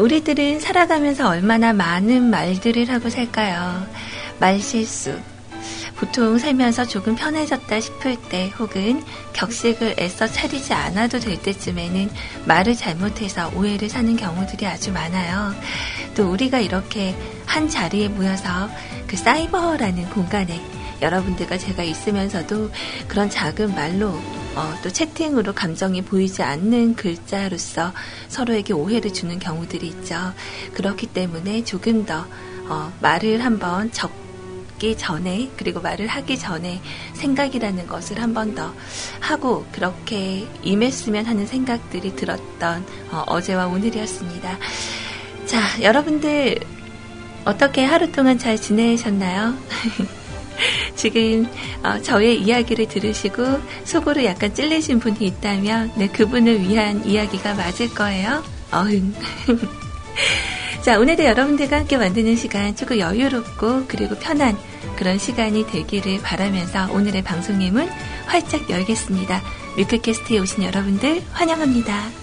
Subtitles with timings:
[0.00, 3.86] 자, 우리들은 살아가면서 얼마나 많은 말들을 하고 살까요?
[4.38, 5.18] 말실수.
[5.96, 12.08] 보통 살면서 조금 편해졌다 싶을 때 혹은 격식을 애써 차리지 않아도 될 때쯤에는
[12.46, 15.54] 말을 잘못해서 오해를 사는 경우들이 아주 많아요.
[16.14, 18.70] 또 우리가 이렇게 한 자리에 모여서
[19.06, 20.62] 그 사이버라는 공간에
[21.02, 22.70] 여러분들과 제가 있으면서도
[23.06, 24.18] 그런 작은 말로
[24.56, 27.92] 어, 또 채팅으로 감정이 보이지 않는 글자로서
[28.28, 30.16] 서로에게 오해를 주는 경우들이 있죠.
[30.74, 32.26] 그렇기 때문에 조금 더
[32.68, 36.80] 어, 말을 한번 적기 전에 그리고 말을 하기 전에
[37.14, 38.74] 생각이라는 것을 한 번 더
[39.20, 44.58] 하고 그렇게 임했으면 하는 생각들이 들었던 어, 제와 오늘이었습니다.
[45.46, 46.58] 자, 여러분들
[47.44, 49.54] 어떻게 하루 동안 잘 지내셨나요?
[50.94, 51.46] 지금
[51.82, 53.44] 어, 저의 이야기를 들으시고
[53.84, 58.42] 속으로 약간 찔리신 분이 있다면 네, 그분을 위한 이야기가 맞을 거예요.
[58.72, 59.14] 어흥.
[60.82, 64.56] 자, 오늘도 여러분들과 함께 만드는 시간 조금 여유롭고 그리고 편한
[64.96, 67.88] 그런 시간이 되기를 바라면서 오늘의 방송의 문
[68.26, 69.42] 활짝 열겠습니다.
[69.76, 72.19] 뮤클캐스트에 오신 여러분들 환영합니다.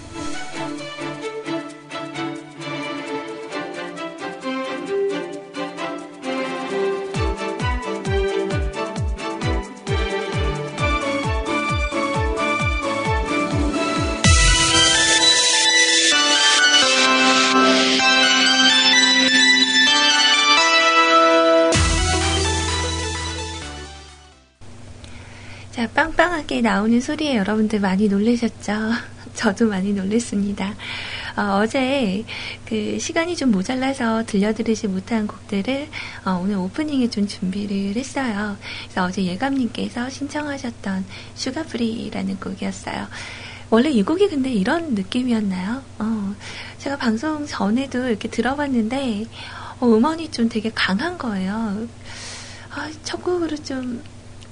[26.58, 28.72] 빵빵하게 나오는 소리에 여러분들 많이 놀라셨죠?
[29.34, 30.74] 저도 많이 놀랐습니다.
[31.36, 35.88] 어제 그 시간이 좀 모자라서 들려드리지 못한 곡들을
[36.24, 38.56] 어, 오늘 오프닝에 좀 준비를 했어요.
[38.84, 41.04] 그래서 어제 예감님께서 신청하셨던
[41.34, 43.06] Sugar Free라는 곡이었어요.
[43.70, 45.82] 원래 이 곡이 근데 이런 느낌이었나요?
[45.98, 46.34] 어,
[46.78, 49.26] 제가 방송 전에도 이렇게 들어봤는데
[49.80, 51.86] 어, 음원이 좀 되게 강한 거예요.
[52.70, 54.02] 아, 첫 곡으로 좀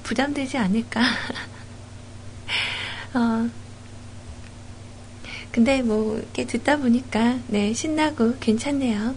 [0.03, 1.00] 부담되지 않을까.
[3.15, 3.49] 어,
[5.51, 9.15] 근데 뭐, 이렇게 듣다 보니까, 네, 신나고 괜찮네요.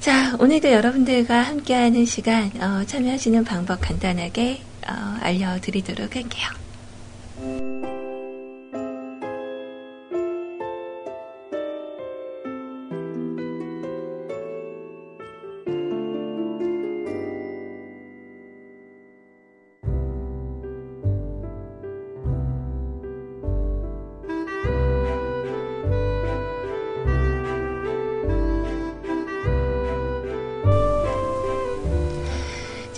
[0.00, 7.93] 자, 오늘도 여러분들과 함께하는 시간, 어, 참여하시는 방법 간단하게, 어, 알려드리도록 할게요.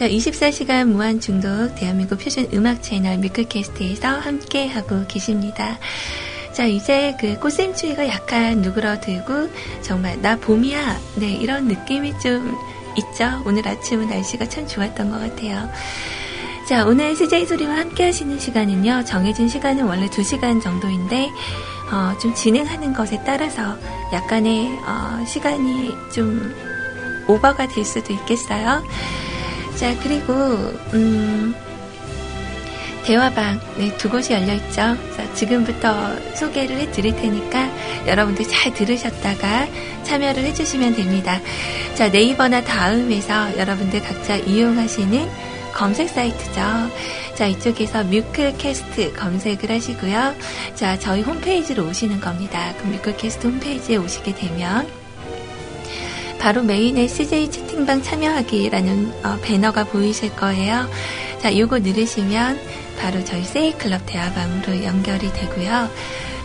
[0.06, 5.80] 자, 24시간 무한 중독 대한민국 표준 음악 채널 뮤클캐스트에서 함께하고 계십니다.
[6.52, 9.50] 자, 이제 그 꽃샘추위가 약간 누그러들고
[9.82, 11.00] 정말 나 봄이야.
[11.16, 12.56] 네, 이런 느낌이 좀
[12.96, 13.42] 있죠.
[13.44, 15.68] 오늘 아침은 날씨가 참 좋았던 것 같아요.
[16.68, 21.30] 자, 오늘 CJ 소리와 함께 하시는 시간은요, 정해진 시간은 원래 2시간 정도인데,
[21.90, 23.76] 어, 좀 진행하는 것에 따라서
[24.12, 26.54] 약간의, 어, 시간이 좀
[27.26, 28.84] 오버가 될 수도 있겠어요.
[29.76, 30.32] 자, 그리고,
[30.94, 31.54] 음,
[33.04, 34.72] 대화방, 네, 두 곳이 열려있죠.
[34.72, 37.70] 자, 지금부터 소개를 해 드릴 테니까
[38.06, 39.68] 여러분들 잘 들으셨다가
[40.02, 41.40] 참여를 해주시면 됩니다.
[41.94, 45.28] 자, 네이버나 다음에서 여러분들 각자 이용하시는
[45.72, 46.60] 검색 사이트죠.
[47.36, 50.34] 자, 이쪽에서 뮤클캐스트 검색을 하시고요.
[50.74, 52.72] 자, 저희 홈페이지로 오시는 겁니다.
[52.78, 55.05] 그 뮤클캐스트 홈페이지에 오시게 되면
[56.38, 60.88] 바로 메인의 CJ 채팅방 참여하기라는 어, 배너가 보이실 거예요.
[61.40, 62.58] 자, 이거 누르시면
[63.00, 65.88] 바로 저희 세이클럽 대화방으로 연결이 되고요.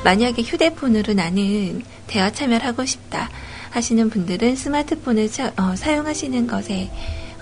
[0.03, 3.29] 만약에 휴대폰으로 나는 대화 참여를 하고 싶다
[3.69, 6.89] 하시는 분들은 스마트폰을 차, 어, 사용하시는 것에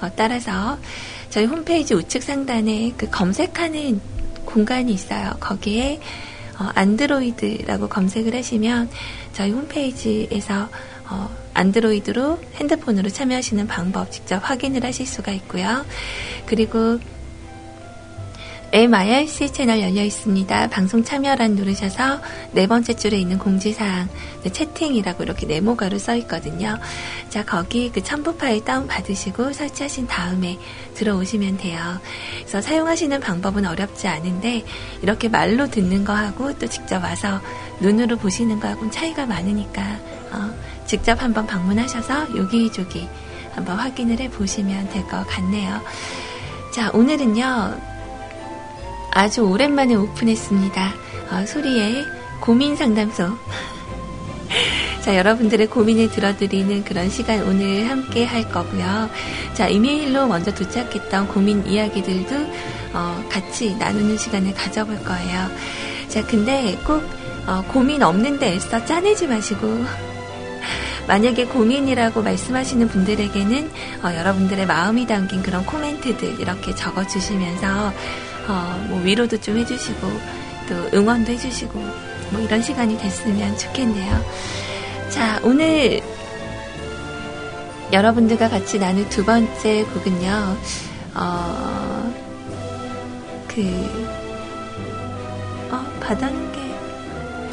[0.01, 0.77] 어, 따라서
[1.29, 4.01] 저희 홈페이지 우측 상단에 그 검색하는
[4.45, 5.31] 공간이 있어요.
[5.39, 5.99] 거기에
[6.59, 8.89] 어, 안드로이드라고 검색을 하시면
[9.33, 10.69] 저희 홈페이지에서
[11.09, 15.85] 어, 안드로이드로 핸드폰으로 참여하시는 방법 직접 확인을 하실 수가 있고요.
[16.45, 16.99] 그리고
[18.71, 20.69] MIRC 채널 열려 있습니다.
[20.69, 22.21] 방송 참여란 누르셔서
[22.51, 24.07] 네 번째 줄에 있는 공지사항,
[24.43, 26.77] 네, 채팅이라고 이렇게 네모가로 써 있거든요.
[27.29, 30.59] 자, 거기 그 첨부 파일 다운 받으시고 설치하신 다음에
[30.93, 31.79] 들어오시면 돼요.
[32.37, 34.63] 그래서 사용하시는 방법은 어렵지 않은데
[35.01, 37.41] 이렇게 말로 듣는 거하고 또 직접 와서
[37.79, 39.99] 눈으로 보시는 거하고는 차이가 많으니까
[40.31, 40.53] 어,
[40.85, 43.07] 직접 한번 방문하셔서 여기저기
[43.53, 45.81] 한번 확인을 해 보시면 될 것 같네요.
[46.73, 47.77] 자, 오늘은요,
[49.11, 50.93] 아주 오랜만에 오픈했습니다.
[51.31, 52.05] 어, 소리의
[52.41, 53.29] 고민 상담소.
[55.01, 59.09] 자, 여러분들의 고민을 들어드리는 그런 시간 오늘 함께 할 거고요.
[59.53, 62.35] 자, 이메일로 먼저 도착했던 고민 이야기들도
[62.93, 65.47] 어, 같이 나누는 시간을 가져볼 거예요.
[66.07, 67.03] 자, 근데 꼭
[67.47, 69.83] 어, 고민 없는데 애써 짜내지 마시고
[71.09, 73.71] 만약에 고민이라고 말씀하시는 분들에게는
[74.03, 77.87] 어, 여러분들의 마음이 담긴 그런 코멘트들 이렇게 적어주시면서
[78.47, 80.07] 어, 뭐 위로도 좀 해주시고
[80.69, 81.79] 또 응원도 해주시고
[82.29, 84.23] 뭐 이런 시간이 됐으면 좋겠네요.
[85.09, 85.99] 자 오늘
[87.91, 90.57] 여러분들과 같이 나눌 두 번째 곡은요.
[91.15, 92.13] 어,
[93.47, 93.61] 그,
[95.71, 96.59] 어, 받아논 게,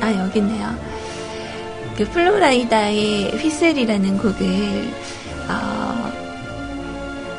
[0.03, 0.96] 아, 여기 있네요.
[1.97, 4.95] 그 Flo Rida의 Whistle이라는 곡을,
[5.49, 6.13] 어,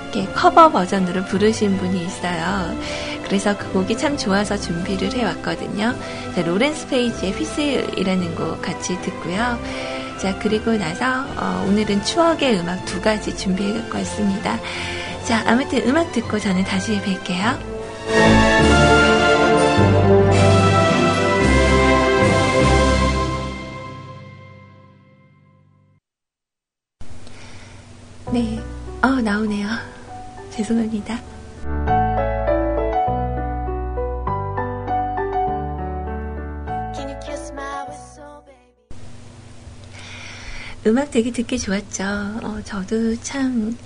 [0.04, 2.76] 이렇게 커버 버전으로 부르신 분이 있어요.
[3.24, 5.94] 그래서 그 곡이 참 좋아서 준비를 해왔거든요.
[6.34, 9.60] 자, 로렌스 페이지의 Whistle이라는 곡 같이 듣고요.
[10.18, 14.58] 자, 그리고 나서 어, 오늘은 추억의 음악 두 가지 준비해 왔습니다.
[15.24, 18.97] 자, 아무튼 음악 듣고 저는 다시 뵐게요.
[29.28, 29.68] 나오네요.
[30.52, 31.22] 죄송합니다.
[40.86, 42.06] 음악 되게 듣기 좋았죠.
[42.42, 43.78] 어, 저도 참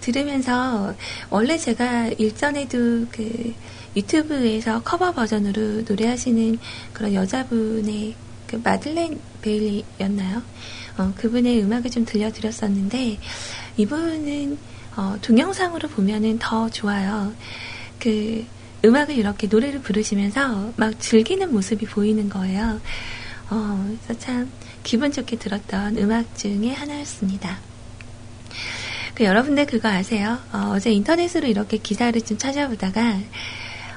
[0.00, 0.96] 들으면서
[1.30, 3.54] 원래 제가 일전에도 그
[3.94, 6.58] 유튜브에서 커버 버전으로 노래하시는
[6.92, 8.16] 그런 여자분의
[8.48, 10.42] 그 마들렌 베일리였나요?
[10.98, 13.20] 어, 그분의 음악을 좀 들려드렸었는데
[13.76, 14.58] 이분은
[15.00, 17.32] 어, 동영상으로 보면은 더 좋아요.
[17.98, 18.44] 그
[18.84, 22.78] 음악을 이렇게 노래를 부르시면서 막 즐기는 모습이 보이는 거예요.
[23.48, 24.52] 어, 그래서 참
[24.82, 27.58] 기분 좋게 들었던 음악 중에 하나였습니다.
[29.14, 30.38] 그 여러분들 그거 아세요?
[30.52, 33.20] 어, 제 인터넷으로 이렇게 기사를 좀 찾아보다가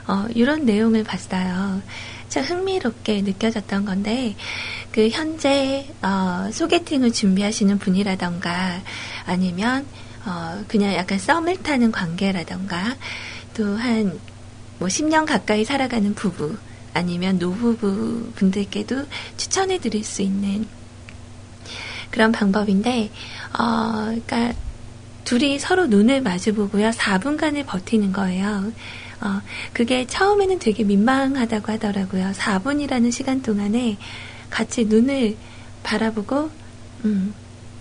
[0.08, 1.82] 어, 이런 내용을 봤어요.
[2.30, 4.36] 참 흥미롭게 느껴졌던 건데
[4.94, 8.82] 그 현재 어, 소개팅을 준비하시는 분이라던가
[9.26, 9.86] 아니면
[10.26, 12.96] 어, 그냥 약간 썸을 타는 관계라던가
[13.54, 14.34] 또 한
[14.80, 16.58] 뭐 10년 가까이 살아가는 부부
[16.94, 19.06] 아니면 노부부 분들께도
[19.38, 20.68] 추천해 드릴 수 있는
[22.12, 23.10] 그런 방법인데,
[23.58, 24.54] 어, 그러니까
[25.24, 26.90] 둘이 서로 눈을 마주보고요.
[26.90, 28.74] 4분간을 버티는 거예요.
[29.22, 29.42] 어,
[29.72, 32.32] 그게 처음에는 되게 민망하다고 하더라고요.
[32.34, 33.98] 4분이라는 시간 동안에
[34.50, 35.38] 같이 눈을
[35.82, 36.52] 바라보고,
[37.06, 37.34] 음,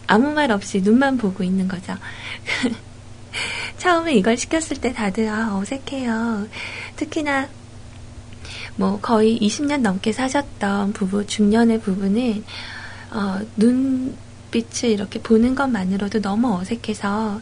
[0.06, 1.94] 아무 말 없이 눈만 보고 있는 거죠.
[3.78, 6.46] 처음에 이걸 시켰을 때 다들, 아, 어색해요.
[6.96, 7.48] 특히나,
[8.76, 12.44] 뭐, 거의 20년 넘게 사셨던 부부, 중년의 부부는,
[13.10, 17.40] 어, 눈빛을 이렇게 보는 것만으로도 너무 어색해서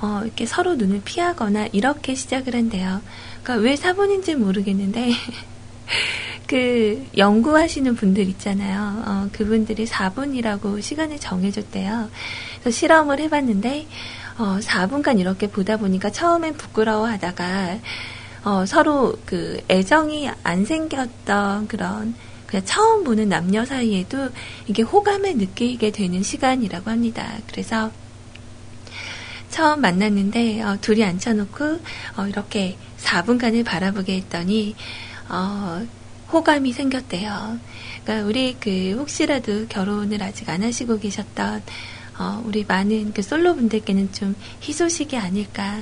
[0.00, 3.00] 어, 이렇게 서로 눈을 피하거나 이렇게 시작을 한대요.
[3.42, 5.12] 그러니까 왜 사본인지 모르겠는데
[6.46, 9.02] 그 연구하시는 분들 있잖아요.
[9.06, 12.10] 어, 그분들이 4분이라고 시간을 정해줬대요.
[12.60, 13.86] 그래서 실험을 해봤는데
[14.38, 17.78] 어, 4분간 이렇게 보다 보니까 처음엔 부끄러워하다가
[18.44, 22.14] 어, 서로 그 애정이 안 생겼던 그런
[22.46, 24.28] 그냥 처음 보는 남녀 사이에도
[24.66, 27.26] 이게 호감을 느끼게 되는 시간이라고 합니다.
[27.50, 27.90] 그래서
[29.48, 31.64] 처음 만났는데 어, 둘이 앉혀놓고
[32.16, 34.74] 어, 이렇게 4분간을 바라보게 했더니
[35.28, 35.86] 어,
[36.34, 37.60] 호감이 생겼대요.
[38.02, 41.62] 그러니까 우리 그 혹시라도 결혼을 아직 안 하시고 계셨던
[42.18, 45.80] 어, 우리 많은 그 솔로 분들께는 좀 희소식이 아닐까.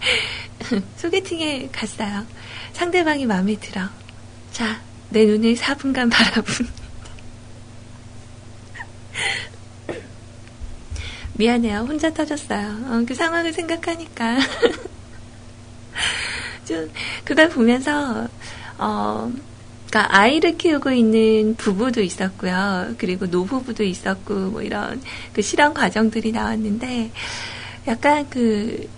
[0.98, 2.26] 소개팅에 갔어요.
[2.74, 3.88] 상대방이 마음에 들어.
[4.52, 6.68] 자, 내 눈을 4분간 바라본.
[11.34, 11.86] 미안해요.
[11.88, 12.68] 혼자 터졌어요.
[12.86, 14.40] 어, 그 상황을 생각하니까.
[16.68, 16.90] 좀,
[17.24, 18.28] 그걸 보면서,
[18.82, 19.32] 어,
[19.82, 22.94] 그니까 아이를 키우고 있는 부부도 있었고요.
[22.98, 25.00] 그리고 노부부도 있었고, 뭐 이런
[25.32, 27.12] 그 실험 과정들이 나왔는데,
[27.86, 28.88] 약간 그,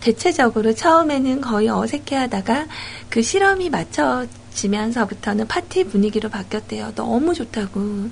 [0.00, 2.66] 대체적으로 처음에는 거의 어색해 하다가
[3.08, 6.92] 그 실험이 맞춰 지면서부터는 파티 분위기로 바뀌었대요.
[6.94, 8.10] 너무 좋다고.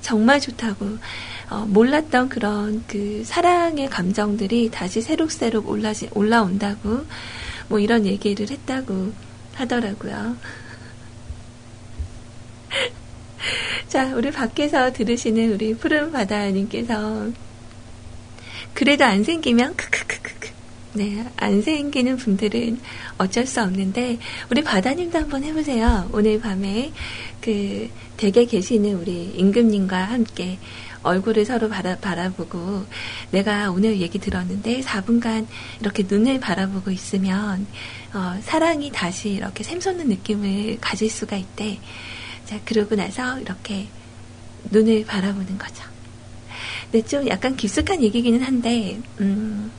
[0.00, 0.98] 정말 좋다고.
[1.50, 7.04] 어, 몰랐던 그런 그 사랑의 감정들이 다시 새록새록 올라, 올라온다고.
[7.68, 9.12] 뭐 이런 얘기를 했다고
[9.54, 10.36] 하더라고요.
[13.88, 17.28] 자, 우리 밖에서 들으시는 우리 푸른 바다님께서
[18.72, 20.34] 그래도 안 생기면 크크크크크
[20.94, 22.78] 네, 안 생기는 분들은
[23.18, 24.18] 어쩔 수 없는데,
[24.48, 26.08] 우리 바다님도 한번 해보세요.
[26.12, 26.92] 오늘 밤에
[27.40, 30.58] 그 댁에 계시는 우리 임금님과 함께
[31.04, 32.84] 얼굴을 서로 바라, 바라보고,
[33.30, 35.46] 내가 오늘 얘기 들었는데, 4분간
[35.80, 37.66] 이렇게 눈을 바라보고 있으면,
[38.12, 41.78] 어, 사랑이 다시 이렇게 샘솟는 느낌을 가질 수가 있대.
[42.44, 43.86] 자, 그러고 나서 이렇게
[44.70, 45.84] 눈을 바라보는 거죠.
[46.90, 49.70] 근데 좀 약간 깊숙한 얘기기는 한데, 음,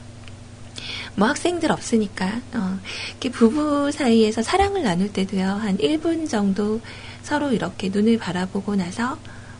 [1.16, 2.80] 뭐 학생들 없으니까 어,
[3.12, 6.82] 이렇게 부부 사이에서 사랑을 나눌 때도요 한 1분 정도
[7.24, 9.18] 서로 이렇게 눈을 바라보고 나서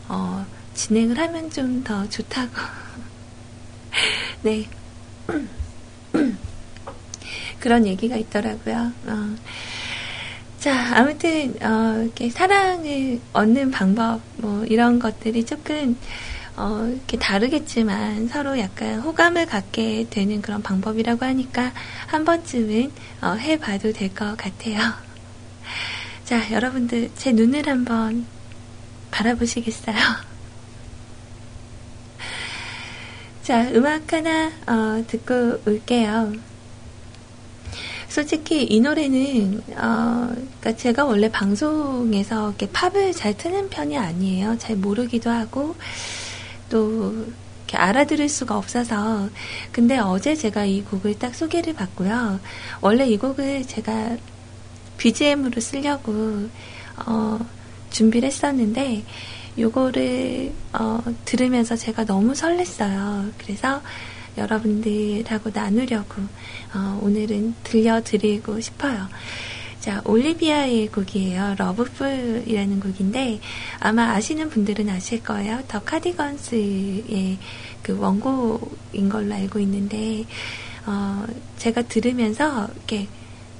[0.08, 0.44] 어,
[0.76, 2.52] 진행을 하면 좀 더 좋다고
[4.42, 4.68] 네
[7.60, 8.92] 그런 얘기가 있더라고요.
[9.06, 9.36] 어.
[10.60, 15.96] 자 아무튼 어, 이렇게 사랑을 얻는 방법 뭐 이런 것들이 조금
[16.56, 21.72] 어, 이렇게 다르겠지만 서로 약간 호감을 갖게 되는 그런 방법이라고 하니까
[22.06, 22.90] 한 번쯤은
[23.22, 24.78] 어, 해봐도 될 것 같아요.
[26.24, 28.26] 자, 여러분들 제 눈을 한번
[29.10, 29.96] 바라보시겠어요?
[33.46, 36.32] 자, 음악 하나 어, 듣고 올게요.
[38.08, 44.58] 솔직히 이 노래는 어, 그러니까 제가 원래 방송에서 이렇게 팝을 잘 트는 편이 아니에요.
[44.58, 45.76] 잘 모르기도 하고
[46.68, 47.24] 또
[47.72, 49.28] 알아들을 수가 없어서
[49.70, 52.40] 근데 어제 제가 이 곡을 딱 소개를 받고요.
[52.80, 54.16] 원래 이 곡을 제가
[54.98, 56.48] BGM으로 쓰려고
[57.06, 57.38] 어,
[57.90, 59.04] 준비를 했었는데
[59.58, 63.32] 요거를 어, 들으면서 제가 너무 설렜어요.
[63.38, 63.80] 그래서
[64.36, 66.22] 여러분들하고 나누려고
[66.74, 69.08] 어, 오늘은 들려드리고 싶어요.
[69.80, 71.54] 자, 올리비아의 곡이에요.
[71.58, 73.40] 러브풀이라는 곡인데
[73.78, 75.62] 아마 아시는 분들은 아실 거예요.
[75.68, 77.38] 더 카디건스의
[77.82, 80.24] 그 원곡인 걸로 알고 있는데
[80.86, 81.24] 어,
[81.56, 83.06] 제가 들으면서 이렇게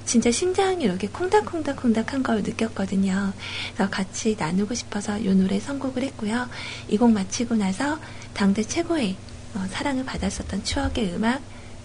[0.06, 3.32] 진짜 심장이 이렇게 콩닥콩닥콩닥한 걸 느꼈거든요.
[3.74, 6.48] 그래서 같이 나누고 싶어서 이 노래 선곡을 했고요.
[6.88, 7.98] 이 곡 마치고 나서
[8.32, 9.16] 당대 최고의
[9.54, 11.40] 어, 사랑을 받았었던 추억의 음악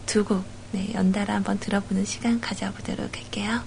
[0.06, 3.62] 두 곡, 네, 연달아 한번 들어보는 시간 가져보도록 할게요.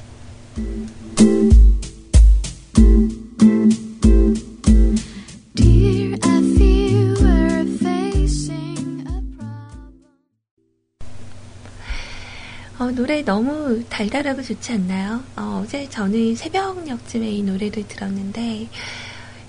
[13.04, 15.22] 노래 너무 달달하고 좋지 않나요?
[15.36, 18.70] 어, 제 저는 새벽녘쯤에 이 노래를 들었는데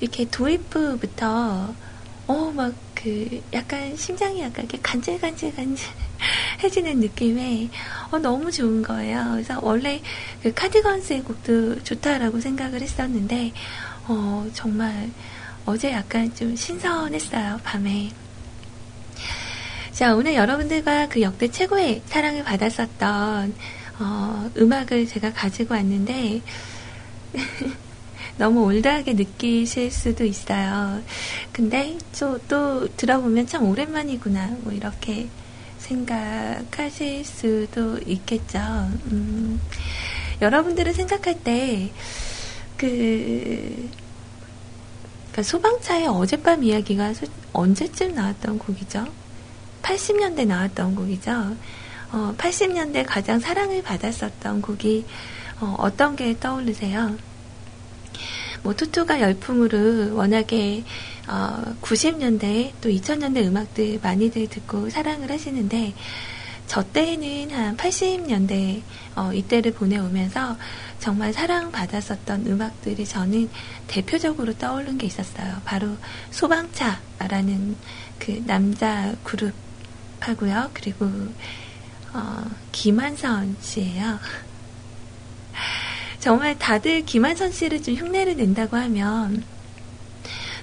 [0.02, 1.74] 이렇게 도입부부터
[2.28, 5.88] 어, 막, 그, 약간, 심장이 약간 이렇게 간질간질간질
[6.64, 7.70] 해지는 느낌에,
[8.12, 9.24] 어, 너무 좋은 거예요.
[9.32, 10.02] 그래서 원래
[10.44, 13.54] 그 카디건스의 곡도 좋다라고 생각을 했었는데,
[14.10, 15.10] 어, 정말,
[15.66, 18.10] 어제 약간 좀 신선했어요, 밤에.
[19.96, 23.56] 자, 오늘 여러분들과 그 역대 최고의 사랑을 받았었던,
[23.98, 26.42] 어, 음악을 제가 가지고 왔는데,
[28.38, 31.02] 너무 올드하게 느끼실 수도 있어요.
[31.54, 34.58] 근데 또, 또 들어보면 참 오랜만이구나.
[34.64, 35.30] 뭐 이렇게
[35.78, 38.60] 생각하실 수도 있겠죠.
[38.60, 39.62] 음,
[40.42, 41.90] 여러분들은 생각할 때,
[42.76, 43.90] 그,
[45.32, 47.14] 그러니까 소방차의 어젯밤 이야기가
[47.54, 49.25] 언제쯤 나왔던 곡이죠?
[49.86, 51.56] 80년대 나왔던 곡이죠.
[52.12, 55.06] 어, 80년대 가장 사랑을 받았었던 곡이
[55.62, 57.16] 어, 어떤 게 떠오르세요?
[58.64, 60.84] 뭐 투투가 열풍으로 워낙에
[61.28, 65.94] 어, 90년대 또 2000년대 음악들 많이들 듣고 사랑을 하시는데
[66.66, 68.82] 저 때에는 한 80년대
[69.16, 70.58] 어, 이때를 보내오면서
[71.00, 73.50] 정말 사랑받았었던 음악들이 저는
[73.86, 75.62] 대표적으로 떠오른 게 있었어요.
[75.64, 75.90] 바로
[76.32, 77.76] 소방차라는
[78.18, 79.65] 그 남자 그룹
[80.30, 80.70] 하고요.
[80.74, 81.06] 그리고
[82.14, 84.20] 어, 김한선 씨예요.
[86.20, 89.44] 정말 다들 김한선 씨를 좀 흉내를 낸다고 하면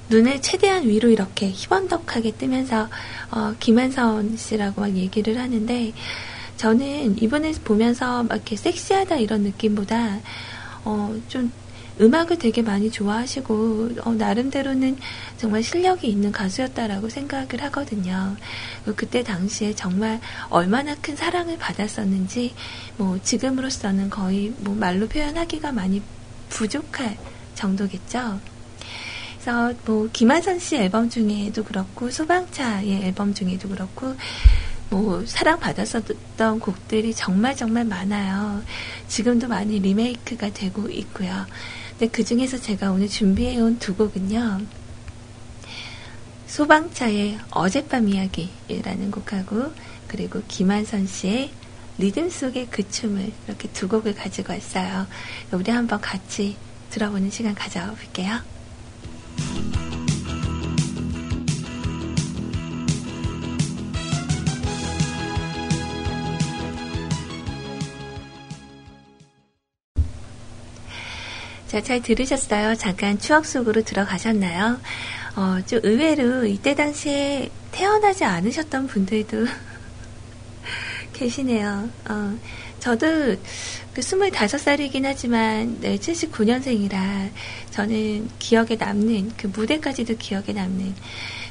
[0.08, 2.88] 눈을 최대한 위로 이렇게 희번덕하게 뜨면서
[3.30, 5.92] 어, 김한선 씨라고 막 얘기를 하는데
[6.56, 10.20] 저는 이번에 보면서 막 이렇게 섹시하다 이런 느낌보다
[10.84, 11.52] 어, 좀
[12.00, 14.96] 음악을 되게 많이 좋아하시고 어, 나름대로는
[15.36, 18.36] 정말 실력이 있는 가수였다라고 생각을 하거든요.
[18.96, 22.54] 그때 당시에 정말 얼마나 큰 사랑을 받았었는지
[22.96, 26.02] 뭐 지금으로서는 거의 뭐 말로 표현하기가 많이
[26.48, 27.16] 부족할
[27.54, 28.40] 정도겠죠.
[29.34, 34.14] 그래서 뭐 김한선 씨 앨범 중에도 그렇고 소방차의 앨범 중에도 그렇고
[34.92, 38.62] 뭐 사랑받았었던 곡들이 정말 정말 많아요.
[39.08, 41.46] 지금도 많이 리메이크가 되고 있고요.
[41.92, 44.60] 근데 그 중에서 제가 오늘 준비해온 두 곡은요.
[46.46, 49.72] 소방차의 어젯밤 이야기라는 곡하고
[50.08, 51.50] 그리고 김한선 씨의
[51.96, 55.06] 리듬 속의 그 춤을 이렇게 두 곡을 가지고 왔어요.
[55.52, 56.58] 우리 한번 같이
[56.90, 58.40] 들어보는 시간 가져볼게요.
[71.72, 72.74] 자, 잘 들으셨어요?
[72.74, 74.78] 잠깐 추억 속으로 들어가셨나요?
[75.36, 79.46] 어, 좀 의외로 이때 당시에 태어나지 않으셨던 분들도
[81.14, 81.88] 계시네요.
[82.10, 82.38] 어,
[82.78, 83.06] 저도
[83.94, 87.30] 그 25살이긴 하지만, 네, 79년생이라
[87.70, 90.94] 저는 기억에 남는, 그 무대까지도 기억에 남는,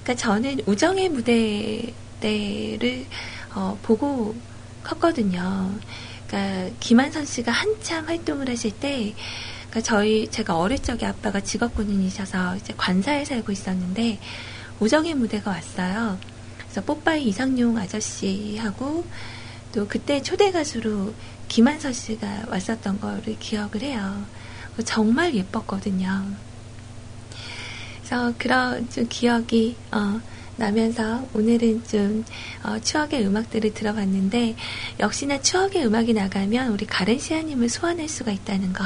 [0.04, 3.08] 그니까 저는 우정의 무대를,
[3.56, 4.36] 어, 보고
[4.84, 5.74] 컸거든요.
[6.28, 9.16] 그니까 김한선 씨가 한참 활동을 하실 때,
[9.72, 14.20] 그러니까 저희 제가 어릴 적에 아빠가 직업군인이셔서 이제 관사에 살고 있었는데
[14.82, 16.20] 우정의 무대가 왔어요.
[16.60, 19.06] 그래서 뽀빠이 이상용 아저씨하고
[19.72, 21.14] 또 그때 초대 가수로
[21.48, 24.26] 김한서 씨가 왔었던 거를 기억을 해요.
[24.84, 26.26] 정말 예뻤거든요.
[28.00, 30.20] 그래서 그런 좀 기억이 어,
[30.58, 32.26] 나면서 오늘은 좀
[32.64, 34.56] 어, 추억의 음악들을 들어봤는데
[35.00, 38.84] 역시나 추억의 음악이 나가면 우리 가렌시아님을 소환할 수가 있다는 거.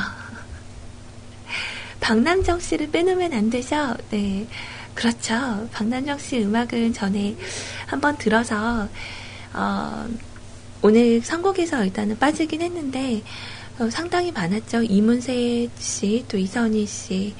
[2.05, 3.95] 박남정 씨를 빼놓으면 안 되죠?
[4.11, 4.45] 네.
[4.93, 5.67] 그렇죠.
[5.71, 7.35] 박남정 씨 음악은 전에
[7.87, 8.87] 한번 들어서,
[9.51, 10.07] 어,
[10.83, 13.23] 오늘 선곡에서 일단은 빠지긴 했는데,
[13.79, 14.83] 어, 상당히 많았죠.
[14.83, 17.33] 이문세 씨, 또 이선희 씨,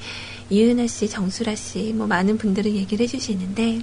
[0.50, 3.82] 이은하 씨, 정수라 씨, 뭐 많은 분들을 얘기를 해주시는데,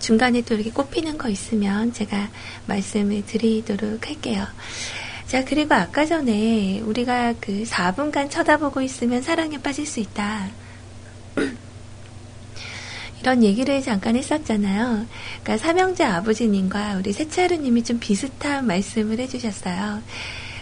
[0.00, 2.30] 중간에 또 이렇게 꼽히는 거 있으면 제가
[2.66, 4.44] 말씀을 드리도록 할게요.
[5.34, 10.46] 자, 그리고 아까 전에 우리가 그 4분간 쳐다보고 있으면 사랑에 빠질 수 있다.
[13.20, 15.08] 이런 얘기를 잠깐 했었잖아요.
[15.42, 20.04] 그러니까 삼형제 아버지님과 우리 세차루님이 좀 비슷한 말씀을 해주셨어요.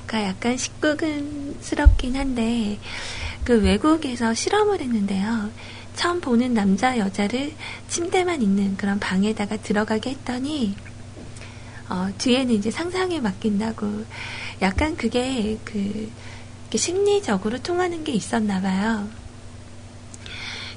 [0.06, 2.78] 그러니까 약간 식구근스럽긴 한데
[3.44, 5.50] 그 외국에서 실험을 했는데요.
[5.96, 7.52] 처음 보는 남자 여자를
[7.88, 10.74] 침대만 있는 그런 방에다가 들어가게 했더니
[11.92, 14.06] 어, 뒤에는 이제 상상에 맡긴다고
[14.60, 16.10] 약간 그게 그
[16.74, 19.08] 심리적으로 통하는 게 있었나 봐요.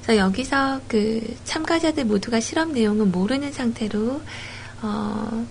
[0.02, 4.20] 그래서 여기서 그 참가자들 모두가 실험 내용은 모르는 상태로
[4.82, 5.46] 어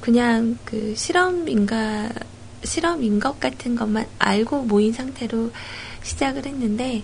[0.00, 2.08] 그냥 그 실험인가
[2.62, 5.50] 실험인 것 같은 것만 알고 모인 상태로
[6.02, 7.02] 시작을 했는데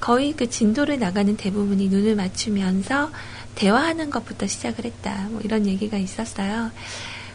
[0.00, 3.10] 거의 그 진도를 나가는 대부분이 눈을 맞추면서
[3.54, 5.28] 대화하는 것부터 시작을 했다.
[5.30, 6.70] 뭐 이런 얘기가 있었어요.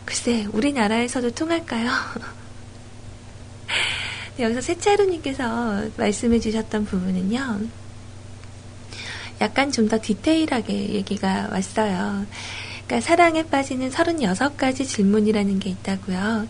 [0.05, 1.89] 글쎄, 우리나라에서도 통할까요?
[4.39, 7.61] 여기서 세차루님께서 말씀해 주셨던 부분은요,
[9.41, 12.25] 약간 좀 더 디테일하게 얘기가 왔어요.
[12.85, 16.47] 그러니까 사랑에 빠지는 36가지 질문이라는 게 있다고요.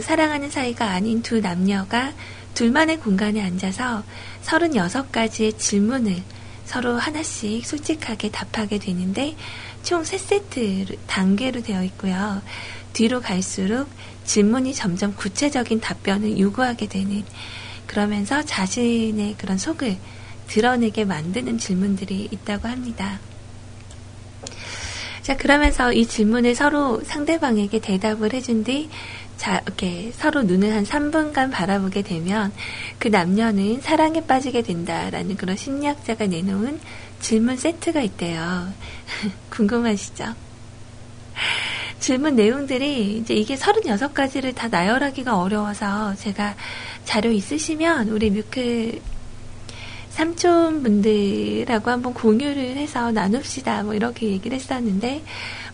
[0.00, 2.12] 사랑하는 사이가 아닌 두 남녀가
[2.54, 4.02] 둘만의 공간에 앉아서
[4.44, 6.22] 36가지의 질문을
[6.64, 9.36] 서로 하나씩 솔직하게 답하게 되는데
[9.82, 12.42] 총 3세트 단계로 되어 있고요.
[12.98, 13.88] 뒤로 갈수록
[14.24, 17.22] 질문이 점점 구체적인 답변을 요구하게 되는
[17.86, 19.96] 그러면서 자신의 그런 속을
[20.48, 23.20] 드러내게 만드는 질문들이 있다고 합니다.
[25.22, 28.90] 자, 그러면서 이 질문을 서로 상대방에게 대답을 해준 뒤,
[29.36, 32.52] 자, 이렇게 서로 눈을 한 3분간 바라보게 되면
[32.98, 36.80] 그 남녀는 사랑에 빠지게 된다라는 그런 심리학자가 내놓은
[37.20, 38.72] 질문 세트가 있대요.
[39.50, 40.34] 궁금하시죠?
[42.00, 46.54] 질문 내용들이 이제 이게 36가지를 다 나열하기가 어려워서 제가
[47.04, 49.00] 자료 있으시면 우리 뮤클
[50.10, 53.84] 삼촌분들하고 한번 공유를 해서 나눕시다.
[53.84, 55.22] 뭐 이렇게 얘기를 했었는데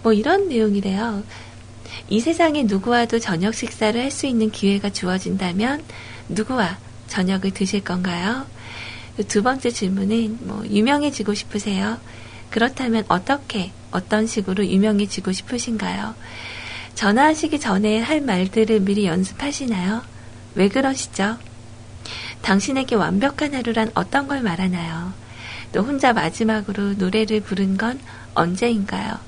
[0.03, 1.23] 뭐 이런 내용이래요.
[2.09, 5.83] 이 세상에 누구와도 저녁 식사를 할 수 있는 기회가 주어진다면
[6.29, 8.47] 누구와 저녁을 드실 건가요?
[9.29, 11.99] 두 번째 질문은 뭐 유명해지고 싶으세요?
[12.55, 16.14] 그렇다면 어떻게 어떤 식으로 유명해지고 싶으신가요?
[16.95, 20.03] 전화하시기 전에 할 말들을 미리 연습하시나요?
[20.55, 21.37] 왜 그러시죠?
[22.43, 25.12] 당신에게 완벽한 하루란 어떤 걸 말하나요?
[25.73, 27.99] 또 혼자 마지막으로 노래를 부른 건
[28.35, 29.19] 언제인가요?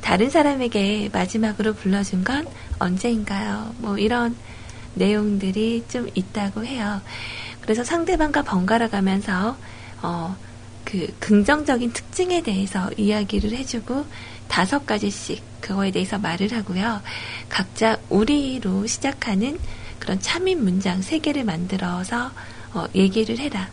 [0.00, 2.44] 다른 사람에게 마지막으로 불러준 건
[2.80, 3.72] 언제인가요?
[3.78, 4.34] 뭐 이런
[4.94, 7.00] 내용들이 좀 있다고 해요.
[7.60, 9.56] 그래서 상대방과 번갈아 가면서
[10.02, 10.36] 어,
[10.84, 14.06] 그 긍정적인 특징에 대해서 이야기를 해주고
[14.48, 17.00] 다섯 가지씩 그거에 대해서 말을 하고요.
[17.48, 19.58] 각자 우리로 시작하는
[19.98, 22.30] 그런 참인 문장 세 개를 만들어서
[22.74, 23.68] 어, 얘기를 해라.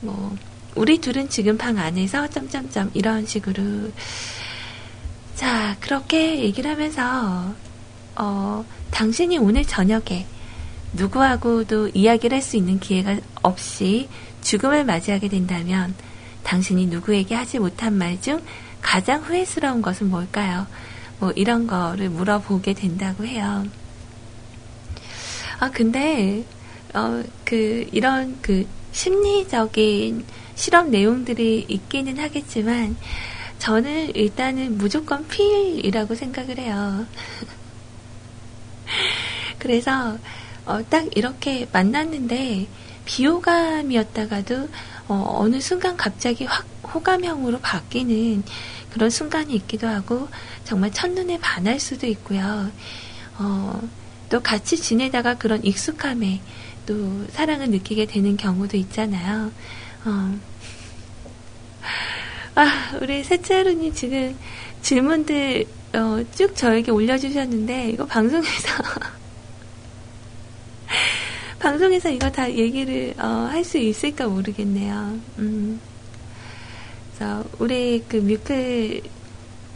[0.00, 0.36] 뭐
[0.74, 3.92] 우리 둘은 지금 방 안에서 점점점 이런 식으로
[5.36, 7.54] 자 그렇게 얘기를 하면서
[8.16, 10.26] 어, 당신이 오늘 저녁에
[10.94, 14.08] 누구하고도 이야기를 할 수 있는 기회가 없이
[14.42, 15.94] 죽음을 맞이하게 된다면
[16.44, 18.40] 당신이 누구에게 하지 못한 말 중
[18.82, 20.66] 가장 후회스러운 것은 뭘까요?
[21.18, 23.64] 뭐 이런 거를 물어보게 된다고 해요.
[25.60, 26.44] 아, 근데,
[26.92, 30.24] 어, 그, 이런 그 심리적인
[30.56, 32.96] 실험 내용들이 있기는 하겠지만,
[33.60, 37.06] 저는 일단은 무조건 필이라고 생각을 해요.
[39.60, 40.18] 그래서,
[40.66, 42.66] 어, 딱 이렇게 만났는데,
[43.04, 44.68] 비호감이었다가도,
[45.08, 48.42] 어, 어느 순간 갑자기 확 호감형으로 바뀌는
[48.90, 50.28] 그런 순간이 있기도 하고,
[50.64, 52.70] 정말 첫눈에 반할 수도 있고요.
[53.38, 53.82] 어,
[54.28, 56.40] 또 같이 지내다가 그런 익숙함에
[56.86, 59.50] 또 사랑을 느끼게 되는 경우도 있잖아요.
[60.04, 60.38] 어.
[62.54, 64.36] 아, 우리 셋째 하루님 지금
[64.82, 68.82] 질문들 어, 쭉 저에게 올려주셨는데 이거 방송에서
[71.62, 75.16] 방송에서 이거 다 얘기를 어, 할 수 있을까 모르겠네요.
[75.38, 75.80] 음.
[77.14, 78.16] 그래서 우리 그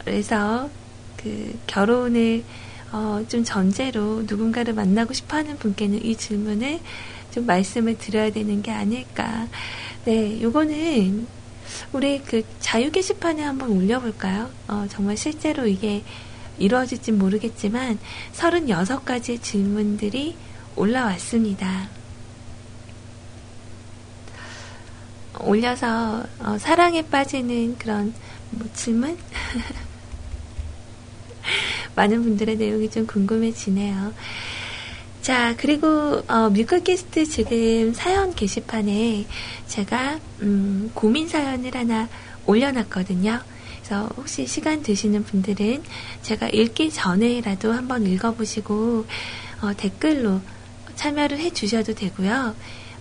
[0.05, 0.69] 뮤클에서
[1.15, 2.43] 그 결혼을
[2.91, 6.79] 어, 좀 전제로 누군가를 만나고 싶어 하는 분께는 이 질문을
[7.31, 9.47] 좀 말씀을 드려야 되는 게 아닐까.
[10.03, 11.25] 네, 요거는
[11.93, 14.49] 우리 그 자유 게시판에 한번 올려볼까요?
[14.67, 16.03] 어, 정말 실제로 이게
[16.59, 17.97] 이루어질지 모르겠지만
[18.33, 20.35] 36가지의 질문들이
[20.77, 21.89] 올라왔습니다.
[25.39, 28.13] 올려서 어, 사랑에 빠지는 그런
[28.51, 29.17] 뭐 질문?
[31.95, 34.13] 많은 분들의 내용이 좀 궁금해지네요.
[35.21, 39.25] 자, 그리고 어, 뮤클캐스트 지금 사연 게시판에
[39.67, 42.07] 제가 음, 고민 사연을 하나
[42.45, 43.41] 올려놨거든요.
[43.83, 45.83] 그래서 혹시 시간 되시는 분들은
[46.21, 49.05] 제가 읽기 전에라도 한번 읽어보시고
[49.61, 50.39] 어, 댓글로
[50.97, 52.53] 참여를 해 주셔도 되고요.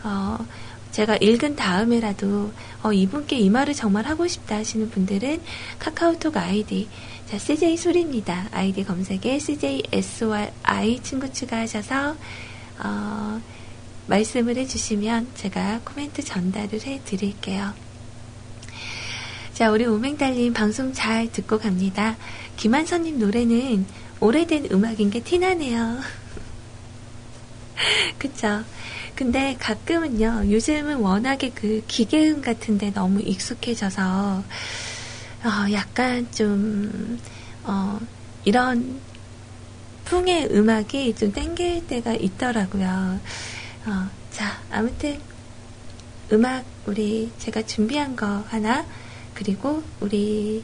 [0.05, 0.47] 어,
[0.93, 5.43] 제가 읽은 다음에라도 어, 이분께 이 말을 정말 하고 싶다 하시는 분들은
[5.81, 6.89] 카카오톡 아이디
[7.29, 8.49] 자, CJ 소리입니다.
[8.53, 12.17] 아이디 검색에 CJSORI 친구 추가하셔서,
[12.79, 13.41] 어,
[14.07, 17.75] 말씀을 해주시면 제가 코멘트 전달을 해 드릴게요.
[19.55, 22.17] 자, 우리 오맹달님 방송 잘 듣고 갑니다.
[22.57, 23.87] 김한선님 노래는
[24.21, 25.99] 오래된 음악인 게 티나네요.
[28.19, 28.65] 그쵸?
[29.15, 34.43] 근데 가끔은요, 요즘은 워낙에 그 기계음 같은데 너무 익숙해져서,
[35.45, 37.19] 어, 약간 좀,
[37.65, 37.99] 어,
[38.45, 39.01] 이런
[40.05, 43.21] 풍의 음악이 좀 땡길 때가 있더라고요.
[43.87, 45.21] 어, 자, 아무튼,
[46.33, 48.85] 음악, 우리, 제가 준비한 거 하나,
[49.35, 50.63] 그리고 우리,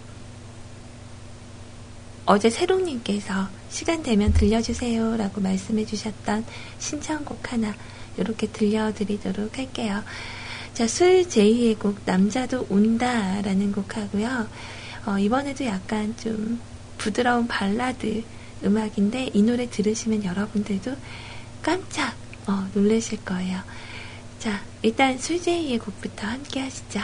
[2.24, 6.44] 어제 새롱님께서 시간 되면 들려주세요 라고 말씀해 주셨던
[6.78, 7.74] 신청곡 하나,
[8.16, 10.02] 이렇게 들려드리도록 할게요.
[10.74, 14.48] 자, 술 제이의 곡 남자도 온다 라는 곡 하고요.
[15.06, 16.60] 어, 이번에도 약간 좀
[16.96, 18.22] 부드러운 발라드
[18.64, 20.94] 음악인데 이 노래 들으시면 여러분들도
[21.62, 22.14] 깜짝
[22.46, 23.60] 어, 놀라실 거예요.
[24.38, 27.00] 자, 일단 술제이의 곡부터 함께 하시죠.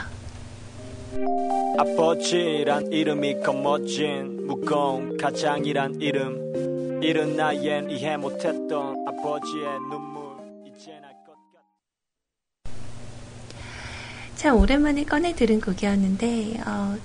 [1.78, 10.18] 아버지란 이름이 겁멋진 무거운 가장이란 이름 이른 나엔 이해 못했던 아버지의 눈물
[14.36, 16.96] 참 오랜만에 꺼내 들은 곡이었는데 어,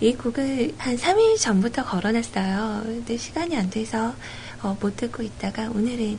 [0.00, 2.82] 이 곡을 한 3일 전부터 걸어놨어요.
[2.84, 4.14] 근데 시간이 안 돼서
[4.62, 6.18] 어, 못 듣고 있다가 오늘은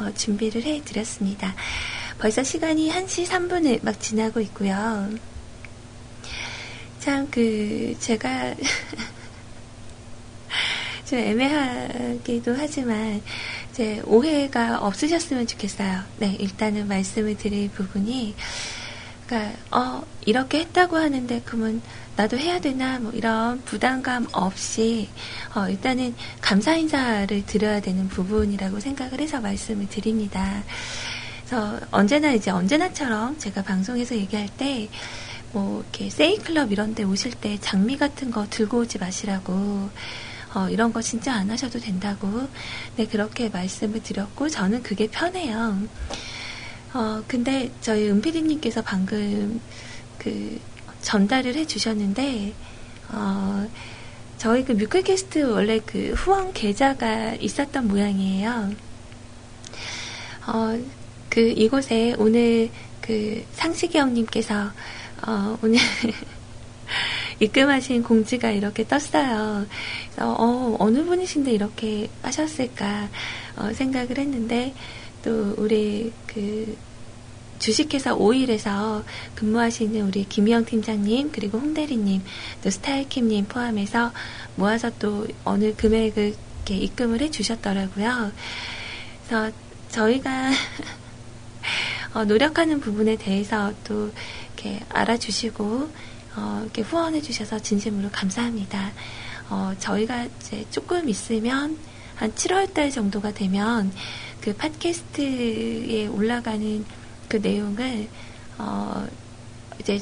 [0.00, 1.54] 어, 준비를 해드렸습니다.
[2.18, 5.10] 벌써 시간이 1시 3분을 막 지나고 있고요.
[7.06, 8.56] 참 그 제가
[11.06, 13.22] 좀 애매하기도 하지만
[13.70, 16.00] 이제 오해가 없으셨으면 좋겠어요.
[16.18, 18.34] 네, 일단은 말씀을 드릴 부분이
[19.24, 21.80] 그러니까 어 이렇게 했다고 하는데 그러면
[22.16, 25.08] 나도 해야 되나 뭐 이런 부담감 없이
[25.54, 30.64] 어 일단은 감사 인사를 드려야 되는 부분이라고 생각을 해서 말씀을 드립니다.
[31.46, 34.88] 그래서 언제나 이제 언제나처럼 제가 방송에서 얘기할 때
[35.56, 39.88] 뭐 이렇게 세이클럽 이런 데 오실 때 장미 같은 거 들고 오지 마시라고
[40.54, 42.46] 어, 이런 거 진짜 안 하셔도 된다고
[42.96, 45.78] 네 그렇게 말씀을 드렸고 저는 그게 편해요.
[46.92, 49.62] 어, 근데 저희 은피디님께서 방금
[50.18, 50.60] 그
[51.00, 52.52] 전달을 해 주셨는데,
[53.12, 53.66] 어,
[54.38, 58.72] 저희 그 뮤클캐스트 원래 그 후원 계좌가 있었던 모양이에요.
[60.48, 60.78] 어,
[61.30, 64.70] 그 이곳에 오늘 그 상식이 형님께서
[65.26, 65.78] 어, 오늘
[67.40, 69.66] 입금하신 공지가 이렇게 떴어요.
[70.14, 73.08] 그래서 어, 어느 분이신데 이렇게 하셨을까
[73.56, 74.72] 어, 생각을 했는데
[75.24, 76.76] 또 우리 그
[77.58, 79.02] 주식회사 오일에서
[79.34, 82.22] 근무하시는 우리 김희영 팀장님 그리고 홍대리님
[82.62, 84.12] 또 스타일킴님 포함해서
[84.54, 86.34] 모아서 또 어느 금액을
[86.66, 88.32] 이렇게 입금을 해 주셨더라고요.
[89.26, 89.52] 그래서
[89.90, 90.50] 저희가
[92.14, 94.10] 어, 노력하는 부분에 대해서 또
[94.66, 95.90] 이렇게 알아주시고
[96.36, 98.92] 어, 이렇게 후원해 주셔서 진심으로 감사합니다.
[99.48, 101.78] 어, 저희가 이제 조금 있으면
[102.16, 103.92] 한 7월 달 정도가 되면
[104.40, 106.84] 그 팟캐스트에 올라가는
[107.28, 108.08] 그 내용을
[108.58, 109.06] 어,
[109.78, 110.00] 이제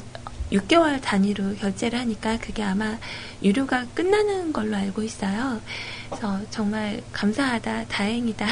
[0.51, 2.97] 6개월 단위로 결제를 하니까 그게 아마
[3.43, 5.61] 유료가 끝나는 걸로 알고 있어요.
[6.09, 8.47] 그래서 정말 감사하다, 다행이다.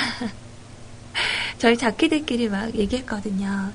[1.59, 3.71] 저희 자기들끼리 막 얘기했거든요.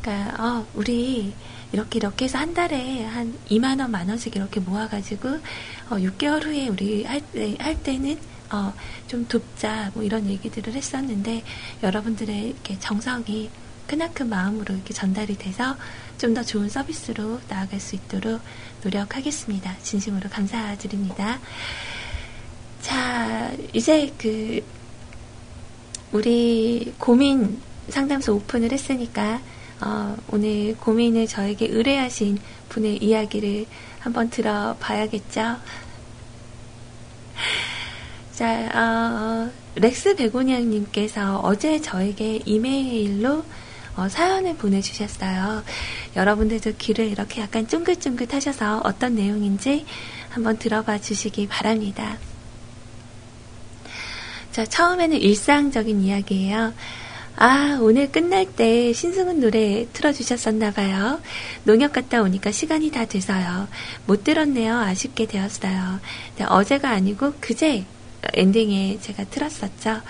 [0.00, 1.32] 그러니까 어, 우리
[1.72, 5.28] 이렇게 이렇게 해서 한 달에 한 2만 원, 만 원씩 이렇게 모아가지고
[5.90, 8.18] 어, 6개월 후에 우리 할, 때, 할 때는
[8.50, 8.74] 어,
[9.06, 11.42] 좀 돕자 뭐 이런 얘기들을 했었는데
[11.82, 13.50] 여러분들의 이렇게 정성이
[13.86, 15.76] 크나큰 마음으로 이렇게 전달이 돼서
[16.18, 18.40] 좀 더 좋은 서비스로 나아갈 수 있도록
[18.84, 19.76] 노력하겠습니다.
[19.82, 21.40] 진심으로 감사드립니다.
[22.80, 24.64] 자, 이제 그
[26.12, 29.40] 우리 고민 상담소 오픈을 했으니까
[29.84, 33.66] 어, 오늘 고민을 저에게 의뢰하신 분의 이야기를
[33.98, 35.56] 한번 들어봐야겠죠.
[38.32, 43.44] 자, 어, 렉스 베고니아님께서 어제 저에게 이메일로
[43.96, 45.62] 어, 사연을 보내주셨어요.
[46.16, 49.84] 여러분들도 귀를 이렇게 약간 쫑긋쫑긋 하셔서 어떤 내용인지
[50.30, 52.16] 한번 들어봐 주시기 바랍니다.
[54.50, 56.72] 자, 처음에는 일상적인 이야기예요.
[57.36, 61.20] 아, 오늘 끝날 때 신승훈 노래 틀어주셨었나봐요.
[61.64, 63.68] 농협 갔다 오니까 시간이 다 돼서요.
[64.06, 64.78] 못 들었네요.
[64.78, 66.00] 아쉽게 되었어요.
[66.36, 67.84] 네, 어제가 아니고 그제
[68.34, 70.02] 엔딩에 제가 틀었었죠.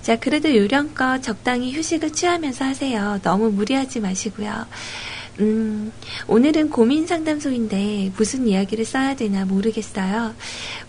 [0.00, 3.20] 자, 그래도 요령껏 적당히 휴식을 취하면서 하세요.
[3.22, 4.66] 너무 무리하지 마시고요.
[5.40, 5.92] 음,
[6.28, 10.34] 오늘은 고민 상담소인데 무슨 이야기를 써야 되나 모르겠어요.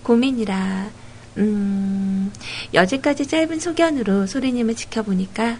[0.03, 0.89] 고민이라
[1.37, 2.31] 음,
[2.73, 5.57] 여지까지 짧은 소견으로 소리님을 지켜보니까,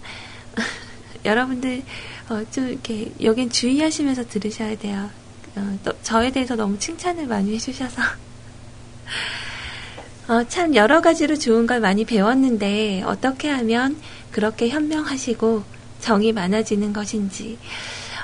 [1.26, 1.84] 여러분들,
[2.30, 5.10] 어, 좀 이렇게, 여긴 주의하시면서 들으셔야 돼요.
[5.56, 8.02] 어, 또, 저에 대해서 너무 칭찬을 많이 해주셔서.
[10.28, 13.98] 어, 참 여러 가지로 좋은 걸 많이 배웠는데, 어떻게 하면
[14.32, 15.64] 그렇게 현명하시고
[16.00, 17.58] 정이 많아지는 것인지,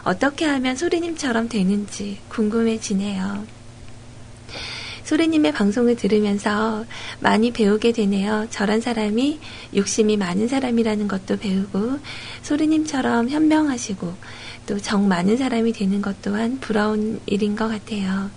[0.04, 3.61] 어떻게 하면 소리님처럼 되는지 궁금해지네요.
[5.04, 6.86] 소리님의 방송을 들으면서
[7.20, 8.48] 많이 배우게 되네요.
[8.50, 9.40] 저런 사람이
[9.76, 12.00] 욕심이 많은 사람이라는 것도 배우고
[12.44, 14.14] 소리님처럼 현명하시고
[14.68, 18.30] 또 정 많은 사람이 되는 것 또한 부러운 일인 것 같아요.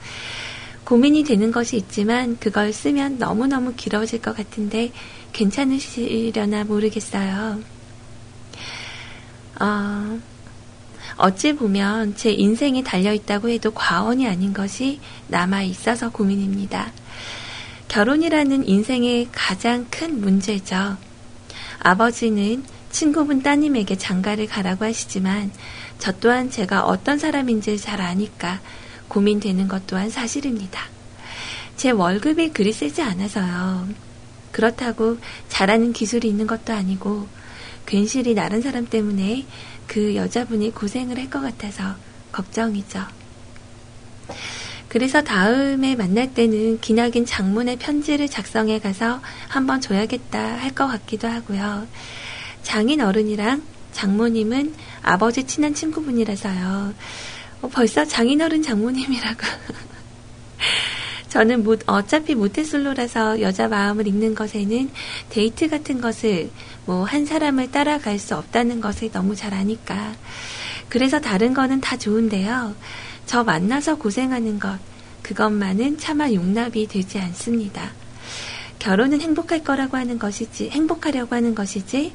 [0.85, 4.92] 고민이 되는 것이 있지만 그걸 쓰면 너무너무 길어질 것 같은데
[5.33, 7.61] 괜찮으시려나 모르겠어요.
[9.61, 10.20] 어,
[11.16, 16.92] 어찌 보면 제 인생이 달려있다고 해도 과언이 아닌 것이 남아 있어서 고민입니다.
[17.88, 20.96] 결혼이라는 인생의 가장 큰 문제죠.
[21.79, 25.50] 아버지는 친구분 따님에게 장가를 가라고 하시지만
[25.98, 28.61] 저 또한 제가 어떤 사람인지 잘 아니까
[29.09, 30.81] 고민되는 것 또한 사실입니다.
[31.77, 33.88] 제 월급이 그리 세지 않아서요.
[34.53, 37.27] 그렇다고 잘하는 기술이 있는 것도 아니고
[37.87, 39.44] 괜시리 다른 사람 때문에
[39.87, 41.94] 그 여자분이 고생을 할 것 같아서
[42.33, 43.01] 걱정이죠.
[44.88, 51.87] 그래서 다음에 만날 때는 기나긴 장문의 편지를 작성해 가서 한번 줘야겠다 할 것 같기도 하고요.
[52.62, 56.94] 장인 어른이랑 장모님은 아버지 친한 친구분이라서요.
[57.62, 59.40] 어, 벌써 장인 어른 장모님이라고.
[61.35, 64.88] 저는 못, 어차피 모태솔로라서 여자 마음을 읽는 것에는
[65.31, 66.49] 데이트 같은 것을
[66.87, 70.14] 뭐 한 사람을 따라갈 수 없다는 것을 너무 잘 아니까.
[70.88, 72.77] 그래서 다른 거는 다 좋은데요.
[73.27, 74.79] 저 만나서 고생하는 것,
[75.25, 77.90] 그것만은 차마 용납이 되지 않습니다.
[78.79, 82.12] 결혼은 행복할 거라고 하는 것이지, 행복하려고 하는 것이지,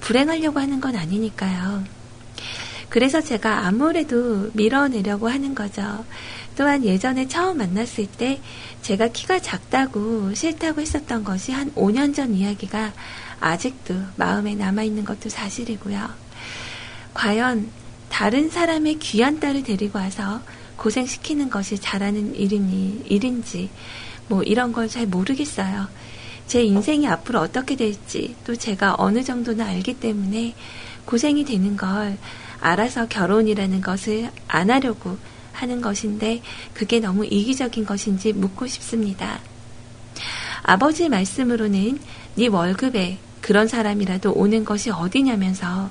[0.00, 1.84] 불행하려고 하는 건 아니니까요.
[2.88, 6.04] 그래서 제가 아무래도 밀어내려고 하는 거죠.
[6.56, 8.40] 또한 예전에 처음 만났을 때
[8.82, 12.92] 제가 키가 작다고 싫다고 했었던 것이 한 5년 전 이야기가
[13.40, 16.08] 아직도 마음에 남아있는 것도 사실이고요.
[17.14, 17.68] 과연
[18.08, 20.42] 다른 사람의 귀한 딸을 데리고 와서
[20.76, 23.70] 고생시키는 것이 잘하는 일이니, 일인지,
[24.28, 25.88] 뭐 이런 걸 잘 모르겠어요.
[26.46, 30.54] 제 인생이 앞으로 어떻게 될지 또 제가 어느 정도는 알기 때문에
[31.04, 32.18] 고생이 되는 걸
[32.60, 35.16] 알아서 결혼이라는 것을 안 하려고
[35.52, 36.42] 하는 것인데
[36.74, 39.40] 그게 너무 이기적인 것인지 묻고 싶습니다.
[40.62, 41.98] 아버지 말씀으로는
[42.36, 45.90] 네 월급에 그런 사람이라도 오는 것이 어디냐면서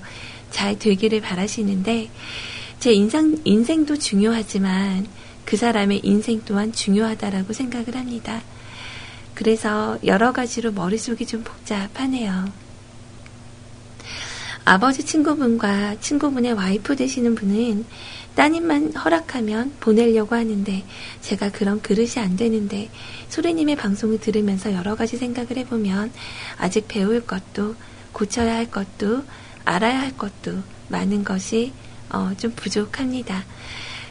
[0.49, 2.09] 잘 되기를 바라시는데
[2.79, 5.07] 제 인상, 인생도 중요하지만
[5.45, 8.41] 그 사람의 인생 또한 중요하다라고 생각을 합니다.
[9.33, 12.51] 그래서 여러 가지로 머릿속이 좀 복잡하네요.
[14.63, 17.85] 아버지 친구분과 친구분의 와이프 되시는 분은
[18.35, 20.83] 따님만 허락하면 보내려고 하는데
[21.21, 22.89] 제가 그런 그릇이 안 되는데
[23.29, 26.11] 소리님의 방송을 들으면서 여러 가지 생각을 해보면
[26.57, 27.75] 아직 배울 것도
[28.13, 29.23] 고쳐야 할 것도
[29.65, 31.73] 알아야 할 것도 많은 것이
[32.09, 33.43] 어, 좀 부족합니다.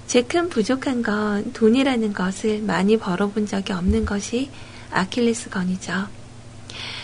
[0.07, 4.51] 제 큰 부족한 건 돈이라는 것을 많이 벌어본 적이 없는 것이
[4.91, 6.09] 아킬레스건이죠.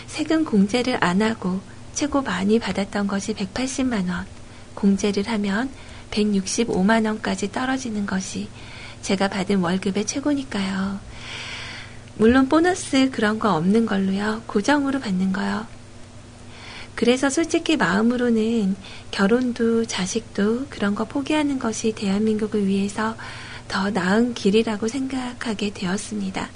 [0.07, 1.61] 세금 공제를 안 하고
[1.93, 4.25] 최고 많이 받았던 것이 180만 원,
[4.75, 5.69] 공제를 하면
[6.11, 8.47] 165만원까지 떨어지는 것이
[9.01, 10.99] 제가 받은 월급의 최고니까요.
[12.15, 14.41] 물론 보너스 그런 거 없는 걸로요.
[14.47, 15.67] 고정으로 받는 거요.
[16.95, 18.75] 그래서 솔직히 마음으로는
[19.11, 23.15] 결혼도 자식도 그런 거 포기하는 것이 대한민국을 위해서
[23.67, 26.49] 더 나은 길이라고 생각하게 되었습니다.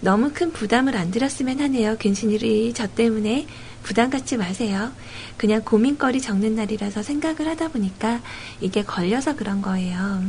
[0.00, 1.96] 너무 큰 부담을 안 들었으면 하네요.
[1.98, 3.46] 근신일이 저 때문에
[3.82, 4.92] 부담 갖지 마세요.
[5.36, 8.20] 그냥 고민거리 적는 날이라서 생각을 하다 보니까
[8.60, 10.24] 이게 걸려서 그런 거예요.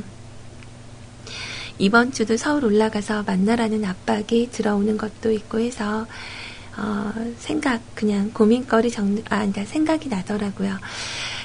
[1.77, 6.07] 이번 주도 서울 올라가서 만나라는 압박이 들어오는 것도 있고 해서
[6.77, 10.77] 어, 생각, 그냥 고민거리 정리, 아, 그러니까 생각이 나더라고요.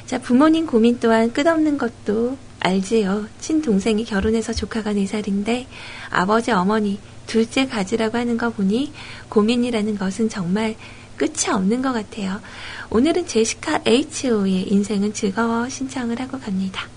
[0.06, 3.26] 자, 부모님 고민 또한 끝없는 것도 알지요.
[3.40, 5.66] 친동생이 결혼해서 조카가 4살인데
[6.10, 8.92] 아버지, 어머니, 둘째 가지라고 하는 거 보니
[9.28, 10.76] 고민이라는 것은 정말
[11.16, 12.40] 끝이 없는 것 같아요.
[12.90, 16.88] 오늘은 제시카 H.O.의 인생은 즐거워 신청을 하고 갑니다.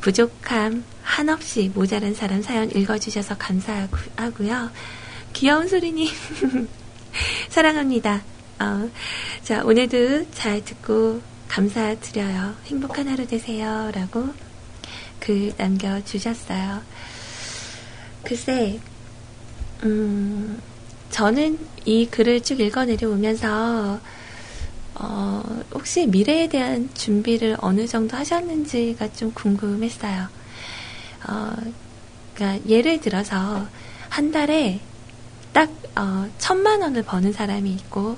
[0.00, 4.70] 부족함 한없이 모자란 사람 사연 읽어주셔서 감사하고요.
[5.32, 6.08] 귀여운 소리님.
[7.48, 8.22] 사랑합니다.
[8.58, 8.90] 어,
[9.42, 12.54] 자, 오늘도 잘 듣고 감사드려요.
[12.66, 13.90] 행복한 하루 되세요.
[13.94, 14.28] 라고
[15.20, 16.82] 글 남겨주셨어요.
[18.24, 18.80] 글쎄,
[19.84, 20.60] 음,
[21.10, 24.00] 저는 이 글을 쭉 읽어 내려오면서,
[24.94, 25.42] 어,
[25.74, 30.28] 혹시 미래에 대한 준비를 어느 정도 하셨는지가 좀 궁금했어요.
[31.28, 31.52] 어,
[32.34, 33.66] 그러니까 예를 들어서
[34.08, 34.80] 한 달에
[35.52, 38.16] 딱 어, 천만 원을 버는 사람이 있고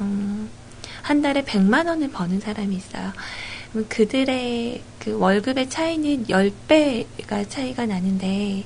[0.00, 0.48] 음,
[1.02, 3.12] 한 달에 백만 원을 버는 사람이 있어요.
[3.88, 8.64] 그들의 그 월급의 차이는 10배가 차이가 나는데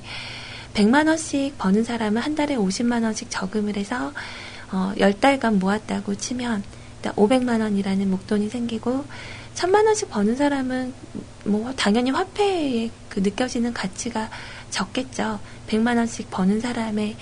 [0.74, 4.12] 100만 원씩 버는 사람은 한 달에 50만 원씩 저금을 해서
[4.72, 6.62] 어, 10달간 모았다고 치면
[7.02, 9.04] 500만 원이라는 목돈이 생기고
[9.54, 10.92] 1000만 원씩 버는 사람은
[11.44, 14.30] 뭐 당연히 화폐에 그 느껴지는 가치가
[14.70, 15.40] 적겠죠.
[15.68, 17.16] 100만 원씩 버는 사람의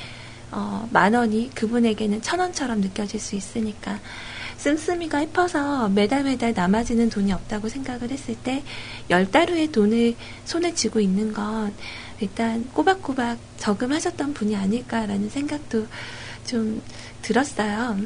[0.50, 3.98] 어, 만 원이 그분에게는 천 원처럼 느껴질 수 있으니까
[4.56, 8.62] 씀씀이가 해퍼서 매달 매달 남아지는 돈이 없다고 생각을 했을 때
[9.10, 11.72] 열 달 후에 돈을 손에 쥐고 있는 건
[12.20, 15.86] 일단 꼬박꼬박 저금하셨던 분이 아닐까라는 생각도
[16.46, 16.82] 좀
[17.22, 17.98] 들었어요.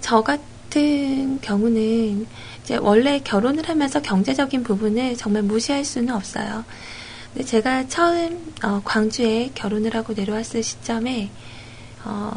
[0.00, 2.26] 저 같은 경우는
[2.62, 6.64] 이제 원래 결혼을 하면서 경제적인 부분을 정말 무시할 수는 없어요.
[7.44, 11.30] 제가 처음 어, 광주에 결혼을 하고 내려왔을 시점에
[12.04, 12.32] 어,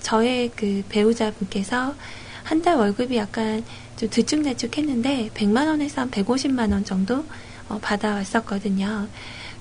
[0.00, 1.94] 저의 그 배우자분께서
[2.44, 3.64] 한 달 월급이 약간
[3.96, 7.24] 좀 들쭉날쭉했는데 100만 원에서 한 150만 원 정도
[7.68, 9.08] 어, 받아왔었거든요.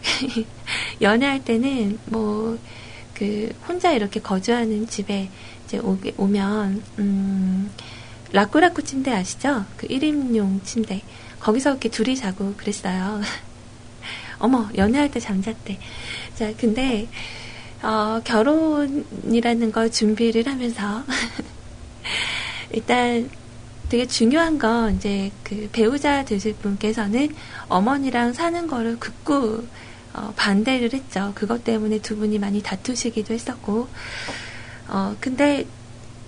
[1.02, 2.58] 연애할 때는 뭐
[3.13, 5.30] 그 혼자 이렇게 거주하는 집에
[5.66, 7.72] 이제 오게, 오면 음,
[8.32, 9.66] 라꾸라꾸 침대 아시죠?
[9.78, 11.02] 그 1인용 침대
[11.39, 13.22] 거기서 이렇게 둘이 자고 그랬어요.
[14.39, 15.80] 어머, 연애할 때 잠잤대.
[16.36, 17.08] 자, 근데,
[17.82, 21.04] 어, 결혼이라는 걸 준비를 하면서,
[22.72, 23.30] 일단,
[23.94, 27.30] 되게 중요한 건, 이제, 그 배우자 되실 분께서는
[27.70, 29.68] 어머니랑 사는 거를 극구,
[30.16, 31.32] 어, 반대를 했죠.
[31.36, 33.88] 그것 때문에 두 분이 많이 다투시기도 했었고,
[34.88, 35.68] 어, 근데,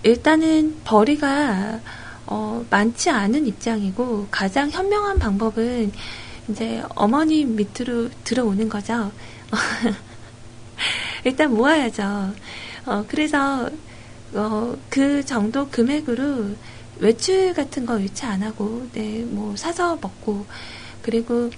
[0.03, 1.80] 일단은 벌이가,
[2.28, 5.91] 어, 많지 않은 입장이고, 가장 현명한 방법은
[6.49, 9.11] 이제 어머니 밑으로 들어오는 거죠.
[11.26, 12.32] 일단 모아야죠.
[12.86, 13.68] 어, 그래서
[14.36, 16.55] 어, 그 정도 금액으로
[16.99, 20.45] 외출 같은 거 유치 안 하고, 네, 뭐 사서 먹고,
[21.01, 21.51] 그리고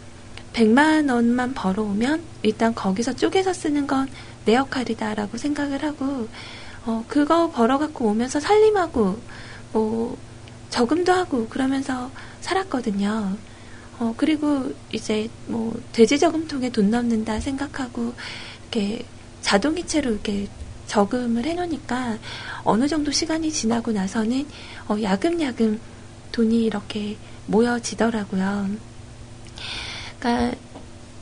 [0.54, 4.08] 100만 원만 벌어오면 일단 거기서 쪼개서 쓰는 건
[4.48, 6.30] 내 역할이다라고 생각을 하고,
[6.86, 9.20] 어, 그거 벌어갖고 오면서 살림하고,
[9.74, 10.18] 뭐,
[10.70, 12.10] 저금도 하고, 그러면서
[12.40, 13.38] 살았거든요.
[14.00, 18.14] 어, 그리고 이제 뭐 돼지 저금통에 돈 넣는다 생각하고
[18.62, 19.06] 이렇게
[19.42, 20.48] 자동이체로 이렇게
[20.88, 22.18] 저금을 해놓으니까
[22.64, 24.48] 어느 정도 시간이 지나고 나서는
[24.88, 25.80] 어, 야금야금
[26.32, 28.70] 돈이 이렇게 모여지더라고요.
[30.20, 30.58] 그러니까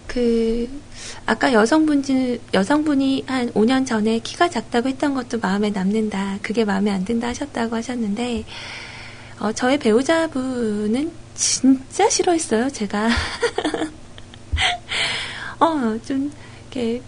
[0.07, 0.69] 그
[1.25, 6.39] 아까 여성분이 여성분이 한 5년 전에 키가 작다고 했던 것도 마음에 남는다.
[6.41, 8.45] 그게 마음에 안 든다 하셨다고 하셨는데
[9.39, 12.69] 어, 저의 배우자분은 진짜 싫어했어요.
[12.69, 13.09] 제가
[15.59, 16.31] 어 좀
[16.71, 17.01] 이렇게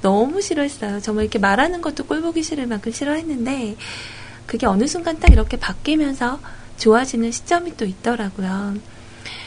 [0.00, 1.00] 너무 싫어했어요.
[1.00, 3.76] 정말 이렇게 말하는 것도 꼴보기 싫을 만큼 싫어했는데
[4.46, 6.40] 그게 어느 순간 딱 이렇게 바뀌면서
[6.78, 8.76] 좋아지는 시점이 또 있더라고요.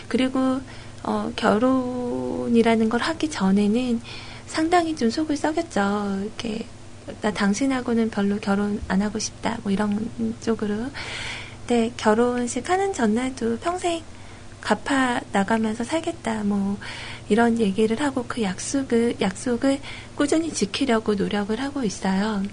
[0.08, 0.62] 그리고
[1.04, 4.02] 어, 결혼이라는 걸 하기 전에는
[4.45, 6.20] 상당히 좀 속을 썩였죠.
[6.24, 6.68] 이렇게
[7.22, 9.58] 나 당신하고는 별로 결혼 안 하고 싶다.
[9.64, 10.10] 뭐 이런
[10.41, 10.76] 쪽으로.
[11.66, 14.04] 근데 결혼식 하는 전날도 평생
[14.60, 16.43] 갚아 나가면서 살겠다.
[16.43, 16.78] 뭐
[17.32, 19.79] 이런 얘기를 하고 그 약속을 약속을
[20.17, 22.43] 꾸준히 지키려고 노력을 하고 있어요.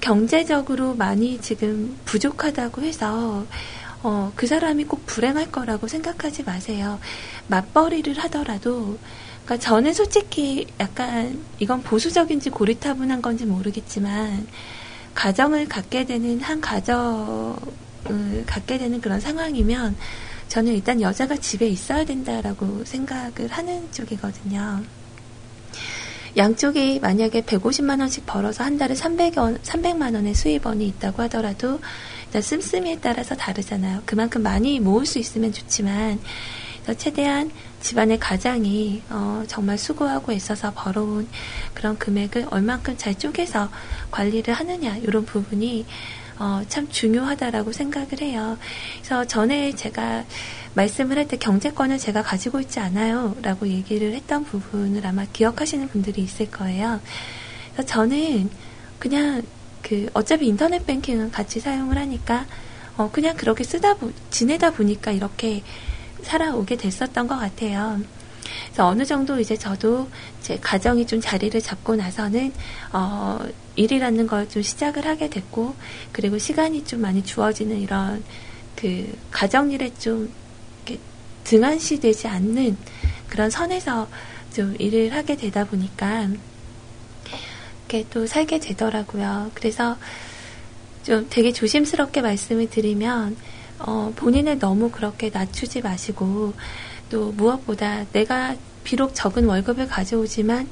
[0.00, 3.46] 경제적으로 많이 지금 부족하다고 해서
[4.02, 6.98] 어, 그 사람이 꼭 불행할 거라고 생각하지 마세요.
[7.46, 8.98] 맞벌이를 하더라도,
[9.44, 14.48] 그러니까 저는 솔직히 약간 이건 보수적인지 고리타분한 건지 모르겠지만,
[15.14, 17.54] 가정을 갖게 되는 한 가정을
[18.46, 19.94] 갖게 되는 그런 상황이면,
[20.52, 24.82] 저는 일단 여자가 집에 있어야 된다라고 생각을 하는 쪽이거든요.
[26.36, 31.80] 양쪽이 만약에 150만 원씩 벌어서 한 달에 300원, 300만 원의 수입원이 있다고 하더라도
[32.38, 34.02] 씀씀이에 따라서 다르잖아요.
[34.04, 36.20] 그만큼 많이 모을 수 있으면 좋지만
[36.98, 37.50] 최대한
[37.80, 41.28] 집안의 가장이 어, 정말 수고하고 있어서 벌어온
[41.72, 43.70] 그런 금액을 얼만큼 잘 쪼개서
[44.10, 45.86] 관리를 하느냐 이런 부분이
[46.38, 48.58] 어, 참 중요하다라고 생각을 해요.
[48.98, 50.24] 그래서 전에 제가
[50.74, 53.36] 말씀을 할 때 경제권을 제가 가지고 있지 않아요.
[53.42, 57.00] 라고 얘기를 했던 부분을 아마 기억하시는 분들이 있을 거예요.
[57.72, 58.50] 그래서 저는
[58.98, 59.42] 그냥
[59.82, 62.46] 그 어차피 인터넷 뱅킹은 같이 사용을 하니까
[62.96, 65.62] 어 그냥 그렇게 쓰다 보, 지내다 보니까 이렇게
[66.22, 68.00] 살아오게 됐었던 것 같아요.
[68.66, 70.08] 그래서 어느 정도 이제 저도
[70.40, 72.52] 제 가정이 좀 자리를 잡고 나서는
[72.92, 73.40] 어
[73.76, 75.74] 일이라는 걸 좀 시작을 하게 됐고
[76.12, 78.22] 그리고 시간이 좀 많이 주어지는 이런
[78.76, 80.32] 그 가정일에 좀
[81.44, 82.76] 등한시 되지 않는
[83.28, 84.08] 그런 선에서
[84.52, 86.28] 좀 일을 하게 되다 보니까
[87.92, 89.50] 그렇게 또 살게 되더라고요.
[89.52, 89.98] 그래서
[91.02, 93.36] 좀 되게 조심스럽게 말씀을 드리면,
[93.80, 96.54] 어, 본인을 너무 그렇게 낮추지 마시고,
[97.10, 100.70] 또 무엇보다 내가 비록 적은 월급을 가져오지만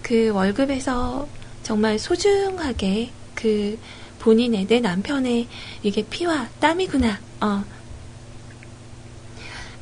[0.00, 1.26] 그 월급에서
[1.70, 3.78] 정말 소중하게 그
[4.18, 5.46] 본인의 내 남편의
[5.84, 7.64] 이게 피와 땀이구나, 어,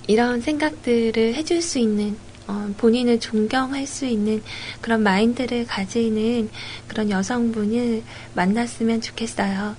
[0.07, 2.15] 이런 생각들을 해줄 수 있는
[2.47, 4.43] 어, 본인을 존경할 수 있는
[4.83, 6.51] 그런 마인드를 가지는
[6.89, 8.03] 그런 여성분을
[8.35, 9.75] 만났으면 좋겠어요.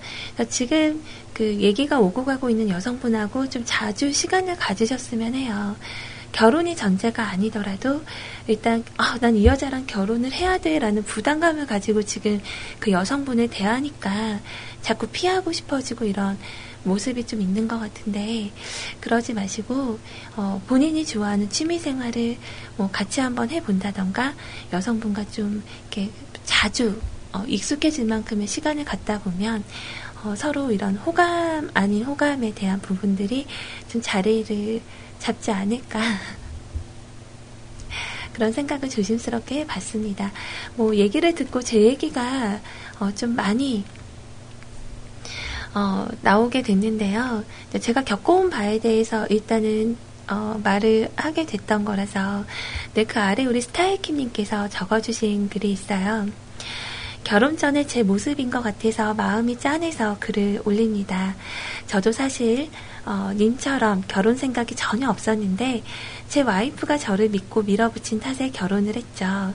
[0.50, 1.04] 지금
[1.36, 5.76] 그 얘기가 오고 가고 있는 여성분하고 좀 자주 시간을 가지셨으면 해요.
[6.32, 8.02] 결혼이 전제가 아니더라도
[8.48, 12.42] 일단 아, 난 이 여자랑 결혼을 해야 돼라는 부담감을 가지고 지금
[12.80, 14.40] 그 여성분을 대하니까
[14.82, 16.38] 자꾸 피하고 싶어지고 이런
[16.84, 18.52] 모습이 좀 있는 것 같은데
[19.02, 20.00] 그러지 마시고
[20.36, 22.38] 어, 본인이 좋아하는 취미 생활을
[22.78, 24.34] 뭐 같이 한번 해본다던가
[24.72, 26.10] 여성분과 좀 이렇게
[26.46, 27.00] 자주
[27.34, 29.64] 어, 익숙해질 만큼의 시간을 갖다 보면
[30.24, 33.46] 어, 서로 이런 호감 아닌 호감에 대한 부분들이
[33.90, 34.82] 좀 자리를
[35.20, 36.00] 잡지 않을까
[38.34, 40.32] 그런 생각을 조심스럽게 해봤습니다.
[40.76, 42.62] 뭐 얘기를 듣고 제 얘기가
[43.00, 43.84] 어, 좀 많이
[45.76, 47.44] 어, 나오게 됐는데요.
[47.80, 49.98] 제가 겪어온 바에 대해서 일단은
[50.30, 52.46] 어, 말을 하게 됐던 거라서
[52.94, 56.28] 네, 그 아래 우리 스타일킴님께서 적어주신 글이 있어요.
[57.24, 61.36] 결혼 전에 제 모습인 것 같아서 마음이 짠해서 글을 올립니다.
[61.88, 62.70] 저도 사실
[63.06, 65.84] 어, 님처럼 결혼 생각이 전혀 없었는데
[66.28, 69.54] 제 와이프가 저를 믿고 밀어붙인 탓에 결혼을 했죠.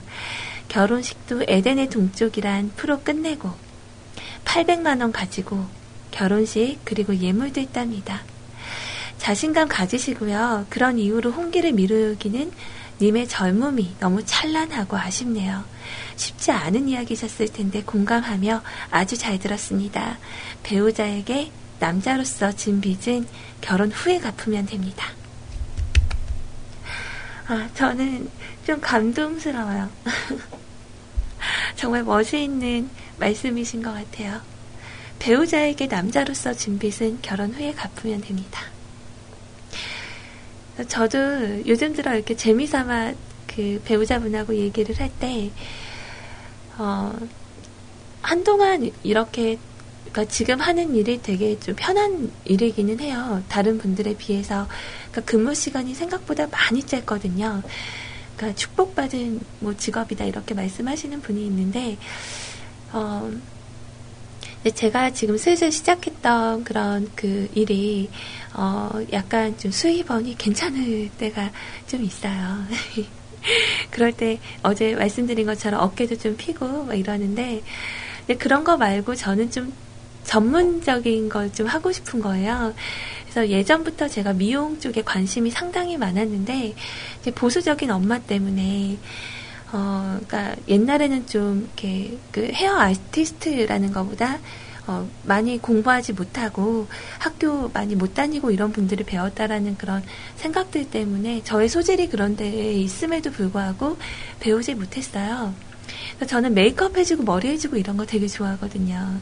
[0.67, 3.51] 결혼식도 에덴의 동쪽이란 프로 끝내고
[4.45, 5.65] 800만 원 가지고
[6.11, 8.21] 결혼식 그리고 예물도 있답니다.
[9.17, 10.65] 자신감 가지시고요.
[10.69, 12.51] 그런 이유로 홍기를 미루기는
[13.01, 15.63] 님의 젊음이 너무 찬란하고 아쉽네요.
[16.15, 20.17] 쉽지 않은 이야기셨을 텐데 공감하며 아주 잘 들었습니다.
[20.63, 23.27] 배우자에게 남자로서 진 빚은
[23.61, 25.07] 결혼 후에 갚으면 됩니다.
[27.47, 28.29] 아, 저는
[28.65, 29.89] 좀 감동스러워요.
[31.75, 34.41] 정말 멋있는 말씀이신 것 같아요.
[35.19, 38.61] 배우자에게 남자로서 진 빚은 결혼 후에 갚으면 됩니다.
[40.87, 43.13] 저도 요즘 들어 이렇게 재미삼아
[43.47, 45.49] 그 배우자분하고 얘기를 할 때,
[46.77, 47.13] 어,
[48.21, 49.57] 한동안 이렇게,
[50.15, 53.43] 그러니까 지금 하는 일이 되게 좀 편한 일이기는 해요.
[53.49, 54.65] 다른 분들에 비해서.
[55.11, 57.61] 그러니까 근무 시간이 생각보다 많이 짧거든요.
[58.37, 61.97] 그러니까 축복받은 뭐 직업이다 이렇게 말씀하시는 분이 있는데,
[62.93, 63.29] 어,
[64.73, 68.09] 제가 지금 슬슬 시작했던 그런 그 일이,
[68.53, 71.51] 어, 약간 좀 수입원이 괜찮을 때가
[71.87, 72.63] 좀 있어요.
[73.91, 77.63] 그럴 때 어제 말씀드린 것처럼 어깨도 좀 피고 막 이러는데,
[78.39, 79.73] 그런 거 말고 저는 좀
[80.25, 82.73] 전문적인 걸 좀 하고 싶은 거예요.
[83.23, 86.75] 그래서 예전부터 제가 미용 쪽에 관심이 상당히 많았는데,
[87.21, 88.97] 이제 보수적인 엄마 때문에,
[89.71, 94.39] 어, 그니까 옛날에는 좀 이렇게 그 헤어 아티스트라는 것보다
[94.87, 100.03] 어, 많이 공부하지 못하고 학교 많이 못 다니고 이런 분들을 배웠다라는 그런
[100.35, 103.97] 생각들 때문에 저의 소질이 그런 데에 있음에도 불구하고
[104.39, 105.53] 배우지 못했어요.
[106.27, 109.19] 저는 메이크업 해주고 머리 해주고 이런 거 되게 좋아하거든요.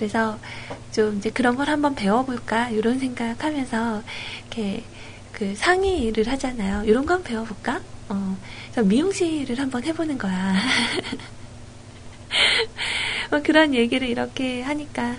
[0.00, 0.38] 그래서
[0.92, 4.02] 좀 이제 그런 걸 한번 배워볼까 이런 생각하면서
[4.40, 4.82] 이렇게
[5.30, 6.84] 그 상의를 하잖아요.
[6.84, 7.82] 이런 거 한번 배워볼까?
[8.08, 8.36] 어,
[8.72, 10.54] 그래서 미용실을 한번 해보는 거야.
[13.30, 15.16] 뭐 그런 얘기를 이렇게 하니까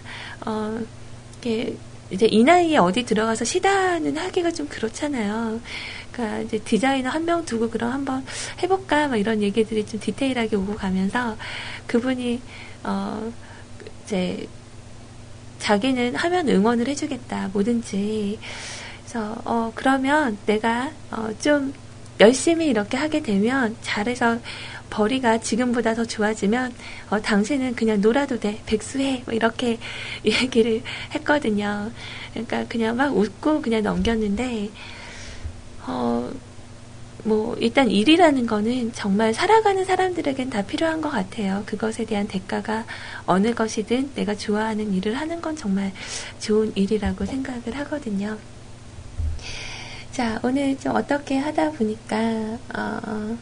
[0.47, 0.79] 어,
[1.37, 1.77] 이게
[2.09, 5.61] 이제 이 나이에 어디 들어가서 시다는 하기가 좀 그렇잖아요.
[6.11, 8.25] 그러니까 이제 디자이너 한 명 두고 그럼 한번
[8.63, 11.37] 해볼까 막 이런 얘기들이 좀 디테일하게 오고 가면서
[11.85, 12.41] 그분이
[12.83, 13.31] 어
[14.05, 14.47] 이제
[15.61, 18.39] 자기는 하면 응원을 해주겠다 뭐든지
[19.05, 21.73] 그래서 어 그러면 내가 어 좀
[22.21, 24.37] 열심히 이렇게 하게 되면 잘해서
[24.91, 26.71] 벌이가 지금보다 더 좋아지면
[27.09, 29.79] 어, 당신은 그냥 놀아도 돼 백수해 뭐 이렇게
[30.23, 30.83] 얘기를
[31.15, 31.91] 했거든요.
[32.31, 34.69] 그러니까 그냥 막 웃고 그냥 넘겼는데
[35.87, 36.31] 어,
[37.23, 41.63] 뭐 일단 일이라는 거는 정말 살아가는 사람들에겐 다 필요한 것 같아요.
[41.65, 42.85] 그것에 대한 대가가
[43.25, 45.91] 어느 것이든 내가 좋아하는 일을 하는 건 정말
[46.39, 48.37] 좋은 일이라고 생각을 하거든요.
[50.11, 52.17] 자, 오늘 좀 어떻게 하다 보니까,
[52.75, 53.37] 어,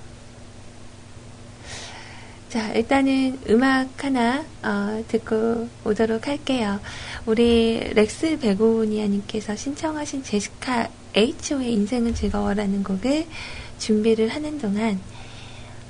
[2.50, 6.80] 자, 일단은 음악 하나, 어, 듣고 오도록 할게요.
[7.26, 13.26] 우리 렉스 베고니아님께서 신청하신 제시카 H의 인생은 즐거워라는 곡을
[13.80, 15.00] 준비를 하는 동안,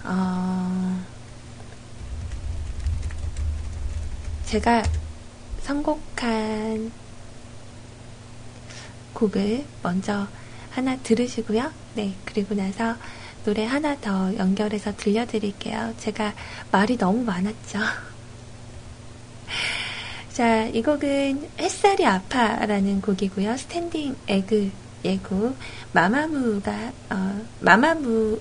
[0.03, 1.03] 어,
[4.45, 4.83] 제가
[5.61, 6.91] 선곡한
[9.13, 10.27] 곡을 먼저
[10.71, 11.71] 하나 들으시고요.
[11.95, 12.95] 네, 그리고 나서
[13.43, 15.93] 노래 하나 더 연결해서 들려드릴게요.
[15.97, 16.33] 제가
[16.71, 17.79] 말이 너무 많았죠.
[20.33, 23.57] 자, 이 곡은 햇살이 아파라는 곡이고요.
[23.57, 24.71] 스탠딩 에그의
[25.03, 25.55] 곡
[25.91, 28.39] 마마무가 어, 마마무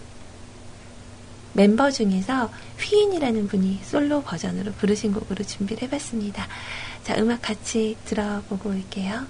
[1.55, 6.47] 멤버 중에서 휘인이라는 분이 솔로 버전으로 부르신 곡으로 준비를 해봤습니다.
[7.03, 9.27] 자, 음악 같이 들어보고 올게요.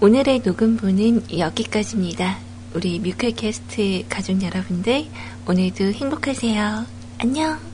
[0.00, 2.38] 오늘의 녹음부는 여기까지입니다.
[2.74, 5.06] 우리 뮤클캐스트 가족 여러분들
[5.46, 6.93] 오늘도 행복하세요.
[7.18, 7.64] 안녕.